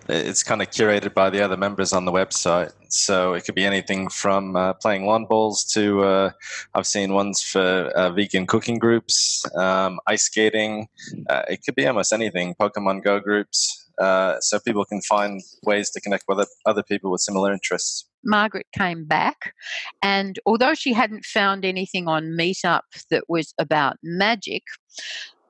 it's 0.09 0.41
kind 0.41 0.63
of 0.63 0.71
curated 0.71 1.13
by 1.13 1.29
the 1.29 1.41
other 1.41 1.57
members 1.57 1.93
on 1.93 2.05
the 2.05 2.11
website. 2.11 2.71
So 2.89 3.33
it 3.33 3.45
could 3.45 3.53
be 3.53 3.63
anything 3.63 4.09
from 4.09 4.55
uh, 4.55 4.73
playing 4.73 5.05
lawn 5.05 5.25
bowls 5.25 5.63
to 5.73 6.01
uh, 6.01 6.31
I've 6.73 6.87
seen 6.87 7.13
ones 7.13 7.43
for 7.43 7.61
uh, 7.61 8.09
vegan 8.09 8.47
cooking 8.47 8.79
groups, 8.79 9.45
um, 9.55 9.99
ice 10.07 10.23
skating. 10.23 10.87
Uh, 11.29 11.43
it 11.47 11.63
could 11.63 11.75
be 11.75 11.85
almost 11.85 12.11
anything. 12.13 12.55
Pokemon 12.55 13.03
Go 13.03 13.19
groups. 13.19 13.77
Uh, 13.99 14.39
so 14.39 14.59
people 14.59 14.85
can 14.85 15.01
find 15.01 15.41
ways 15.63 15.91
to 15.91 16.01
connect 16.01 16.23
with 16.27 16.47
other 16.65 16.81
people 16.81 17.11
with 17.11 17.21
similar 17.21 17.53
interests. 17.53 18.07
Margaret 18.23 18.67
came 18.77 19.05
back, 19.05 19.53
and 20.01 20.39
although 20.45 20.73
she 20.73 20.93
hadn't 20.93 21.25
found 21.25 21.65
anything 21.65 22.07
on 22.07 22.35
Meetup 22.37 22.81
that 23.09 23.25
was 23.27 23.53
about 23.57 23.97
magic, 24.03 24.63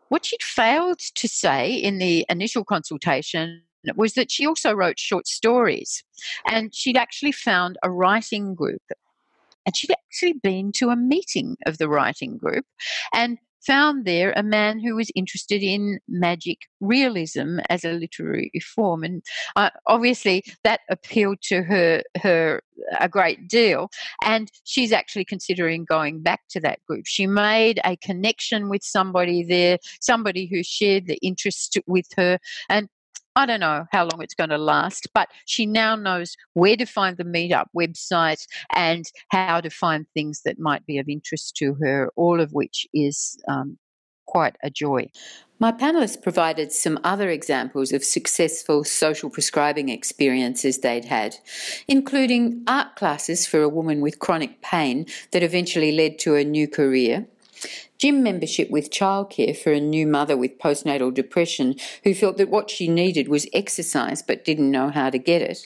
what 0.09 0.25
she'd 0.25 0.43
failed 0.43 0.99
to 1.15 1.27
say 1.27 1.73
in 1.73 1.97
the 1.97 2.25
initial 2.29 2.63
consultation 2.63 3.63
was 3.95 4.13
that 4.13 4.29
she 4.31 4.45
also 4.45 4.73
wrote 4.73 4.99
short 4.99 5.27
stories, 5.27 6.03
and 6.49 6.73
she'd 6.75 6.97
actually 6.97 7.31
found 7.31 7.77
a 7.83 7.89
writing 7.89 8.53
group. 8.53 8.81
And 9.65 9.75
she'd 9.75 9.91
actually 9.91 10.33
been 10.41 10.71
to 10.73 10.89
a 10.89 10.95
meeting 10.95 11.55
of 11.67 11.77
the 11.77 11.87
writing 11.87 12.37
group, 12.37 12.65
and 13.13 13.37
found 13.65 14.05
there 14.05 14.33
a 14.35 14.43
man 14.43 14.79
who 14.79 14.95
was 14.95 15.11
interested 15.15 15.63
in 15.63 15.99
magic 16.07 16.59
realism 16.79 17.59
as 17.69 17.83
a 17.85 17.93
literary 17.93 18.51
form, 18.75 19.03
and 19.03 19.23
uh, 19.55 19.69
obviously 19.87 20.43
that 20.63 20.81
appealed 20.89 21.37
to 21.43 21.61
her 21.63 22.03
her 22.21 22.61
a 22.99 23.07
great 23.07 23.47
deal. 23.47 23.89
And 24.23 24.51
she's 24.63 24.91
actually 24.91 25.25
considering 25.25 25.85
going 25.85 26.21
back 26.21 26.41
to 26.49 26.59
that 26.61 26.79
group. 26.87 27.05
She 27.05 27.27
made 27.27 27.79
a 27.85 27.95
connection 27.97 28.69
with 28.69 28.83
somebody 28.83 29.43
there, 29.43 29.77
somebody 29.99 30.47
who 30.47 30.63
shared 30.63 31.07
the 31.07 31.19
interest 31.21 31.77
with 31.87 32.07
her, 32.17 32.39
and 32.69 32.87
I 33.35 33.45
don't 33.45 33.61
know 33.61 33.85
how 33.91 34.03
long 34.03 34.21
it's 34.21 34.33
going 34.33 34.49
to 34.49 34.57
last, 34.57 35.07
but 35.13 35.29
she 35.45 35.65
now 35.65 35.95
knows 35.95 36.35
where 36.53 36.75
to 36.75 36.85
find 36.85 37.17
the 37.17 37.23
meetup 37.23 37.67
website 37.75 38.45
and 38.75 39.05
how 39.29 39.61
to 39.61 39.69
find 39.69 40.05
things 40.13 40.41
that 40.43 40.59
might 40.59 40.85
be 40.85 40.97
of 40.97 41.07
interest 41.07 41.55
to 41.57 41.75
her, 41.75 42.11
all 42.15 42.41
of 42.41 42.51
which 42.51 42.85
is 42.93 43.37
um, 43.47 43.77
quite 44.25 44.57
a 44.63 44.69
joy. 44.69 45.09
My 45.59 45.71
panelists 45.71 46.21
provided 46.21 46.71
some 46.71 46.99
other 47.03 47.29
examples 47.29 47.91
of 47.91 48.03
successful 48.03 48.83
social 48.83 49.29
prescribing 49.29 49.89
experiences 49.89 50.79
they'd 50.79 51.05
had, 51.05 51.35
including 51.87 52.63
art 52.67 52.95
classes 52.95 53.45
for 53.45 53.61
a 53.61 53.69
woman 53.69 54.01
with 54.01 54.19
chronic 54.19 54.61
pain 54.61 55.05
that 55.31 55.43
eventually 55.43 55.91
led 55.91 56.17
to 56.19 56.35
a 56.35 56.43
new 56.43 56.67
career, 56.67 57.27
gym 58.01 58.23
membership 58.23 58.71
with 58.71 58.89
childcare 58.89 59.55
for 59.55 59.71
a 59.71 59.79
new 59.79 60.07
mother 60.07 60.35
with 60.35 60.57
postnatal 60.57 61.13
depression 61.13 61.75
who 62.03 62.15
felt 62.15 62.37
that 62.37 62.49
what 62.49 62.69
she 62.69 62.87
needed 62.87 63.27
was 63.27 63.47
exercise 63.53 64.23
but 64.23 64.43
didn't 64.43 64.71
know 64.71 64.89
how 64.89 65.11
to 65.11 65.19
get 65.19 65.41
it, 65.41 65.63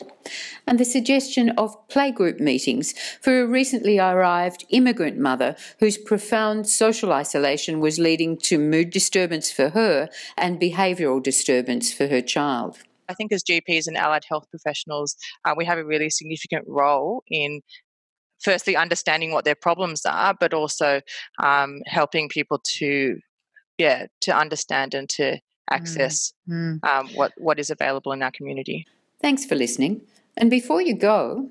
and 0.68 0.78
the 0.78 0.84
suggestion 0.84 1.50
of 1.52 1.76
playgroup 1.88 2.42
meetings 2.42 2.94
for 3.22 3.42
a 3.42 3.48
recently 3.48 3.98
arrived 3.98 4.66
immigrant 4.70 5.18
mother 5.18 5.56
whose 5.80 5.98
profound 5.98 6.68
social 6.68 7.14
isolation 7.14 7.80
was 7.80 7.98
leading 7.98 8.36
to 8.36 8.60
mood 8.60 8.90
disturbance 8.90 9.50
for 9.50 9.70
her 9.70 10.10
and 10.38 10.60
behavioural 10.60 11.24
disturbance 11.24 11.94
for 11.94 12.08
her 12.08 12.22
child. 12.22 12.80
I 13.08 13.14
think 13.14 13.32
as 13.32 13.44
GPs 13.44 13.88
and 13.88 13.98
allied 13.98 14.26
health 14.28 14.50
professionals, 14.50 15.16
uh, 15.46 15.54
we 15.56 15.66
have 15.66 15.78
a 15.78 15.86
really 15.86 16.10
significant 16.10 16.66
role 16.68 17.24
in 17.30 17.62
firstly 18.46 18.76
understanding 18.76 19.32
what 19.32 19.44
their 19.44 19.56
problems 19.56 20.06
are, 20.06 20.36
but 20.40 20.54
also 20.54 21.02
um, 21.44 21.82
helping 21.88 22.30
people 22.30 22.60
to, 22.64 23.20
yeah, 23.80 24.06
to 24.22 24.32
understand 24.38 24.94
and 24.94 25.10
to 25.10 25.24
mm, 25.24 25.40
access 25.72 26.32
mm. 26.48 26.80
Um, 26.84 27.10
what 27.16 27.34
what 27.38 27.60
is 27.60 27.70
available 27.72 28.12
in 28.12 28.22
our 28.22 28.32
community. 28.32 28.86
Thanks 29.22 29.46
for 29.46 29.56
listening. 29.56 30.02
And 30.38 30.50
before 30.50 30.82
you 30.82 30.96
go, 30.96 31.50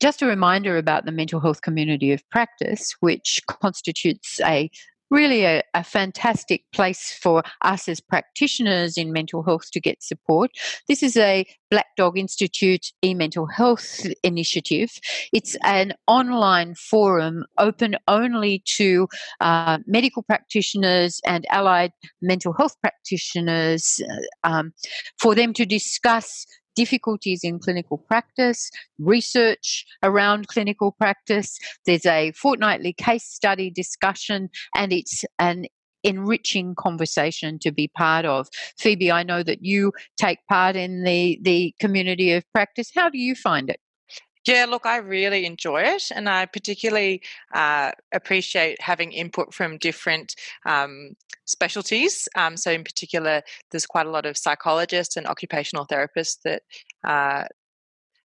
just 0.00 0.22
a 0.22 0.26
reminder 0.26 0.76
about 0.76 1.04
the 1.04 1.12
mental 1.12 1.40
health 1.40 1.62
community 1.62 2.12
of 2.12 2.28
practice, 2.30 2.96
which 3.00 3.40
constitutes 3.46 4.40
a 4.40 4.70
really 5.10 5.44
a, 5.44 5.62
a, 5.74 5.84
fantastic 5.84 6.64
place 6.72 7.16
for 7.22 7.42
us 7.62 7.88
as 7.88 8.00
practitioners 8.00 8.96
in 8.96 9.12
mental 9.12 9.42
health 9.42 9.70
to 9.72 9.80
get 9.80 10.02
support. 10.02 10.50
This 10.88 11.02
is 11.02 11.16
a 11.16 11.46
Black 11.70 11.86
Dog 11.96 12.18
Institute 12.18 12.92
e 13.02 13.14
mental 13.14 13.46
health 13.46 14.06
initiative. 14.22 14.90
It's 15.32 15.56
an 15.64 15.92
online 16.06 16.74
forum 16.74 17.44
open 17.58 17.96
only 18.08 18.62
to 18.76 19.08
uh, 19.40 19.78
medical 19.86 20.22
practitioners 20.22 21.20
and 21.26 21.46
allied 21.50 21.92
mental 22.22 22.52
health 22.52 22.76
practitioners 22.80 24.00
uh, 24.08 24.48
um, 24.48 24.72
for 25.18 25.34
them 25.34 25.52
to 25.54 25.66
discuss 25.66 26.46
difficulties 26.74 27.40
in 27.42 27.58
clinical 27.58 27.98
practice, 27.98 28.70
research 28.98 29.84
around 30.02 30.48
clinical 30.48 30.92
practice. 30.92 31.58
There's 31.86 32.06
a 32.06 32.32
fortnightly 32.32 32.92
case 32.92 33.24
study 33.24 33.70
discussion, 33.70 34.50
and 34.74 34.92
it's 34.92 35.24
an 35.38 35.66
enriching 36.04 36.74
conversation 36.74 37.58
to 37.58 37.72
be 37.72 37.88
part 37.88 38.26
of. 38.26 38.48
Phoebe, 38.78 39.10
I 39.10 39.22
know 39.22 39.42
that 39.42 39.64
you 39.64 39.92
take 40.18 40.38
part 40.48 40.76
in 40.76 41.02
the, 41.02 41.38
the 41.42 41.74
community 41.80 42.32
of 42.32 42.44
practice. 42.52 42.90
How 42.94 43.08
do 43.08 43.18
you 43.18 43.34
find 43.34 43.70
it? 43.70 43.80
Yeah, 44.46 44.66
look, 44.68 44.84
I 44.84 44.98
really 44.98 45.46
enjoy 45.46 45.82
it, 45.82 46.10
and 46.14 46.28
I 46.28 46.44
particularly 46.46 47.22
uh, 47.54 47.92
appreciate 48.12 48.80
having 48.80 49.12
input 49.12 49.54
from 49.54 49.78
different 49.78 50.34
um, 50.66 51.16
specialties. 51.46 52.28
Um, 52.36 52.56
so, 52.56 52.70
in 52.70 52.84
particular, 52.84 53.42
there's 53.70 53.86
quite 53.86 54.06
a 54.06 54.10
lot 54.10 54.26
of 54.26 54.36
psychologists 54.36 55.16
and 55.16 55.26
occupational 55.26 55.86
therapists 55.86 56.38
that 56.44 56.62
uh, 57.04 57.44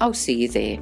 I'll 0.00 0.14
see 0.14 0.42
you 0.42 0.48
there. 0.48 0.78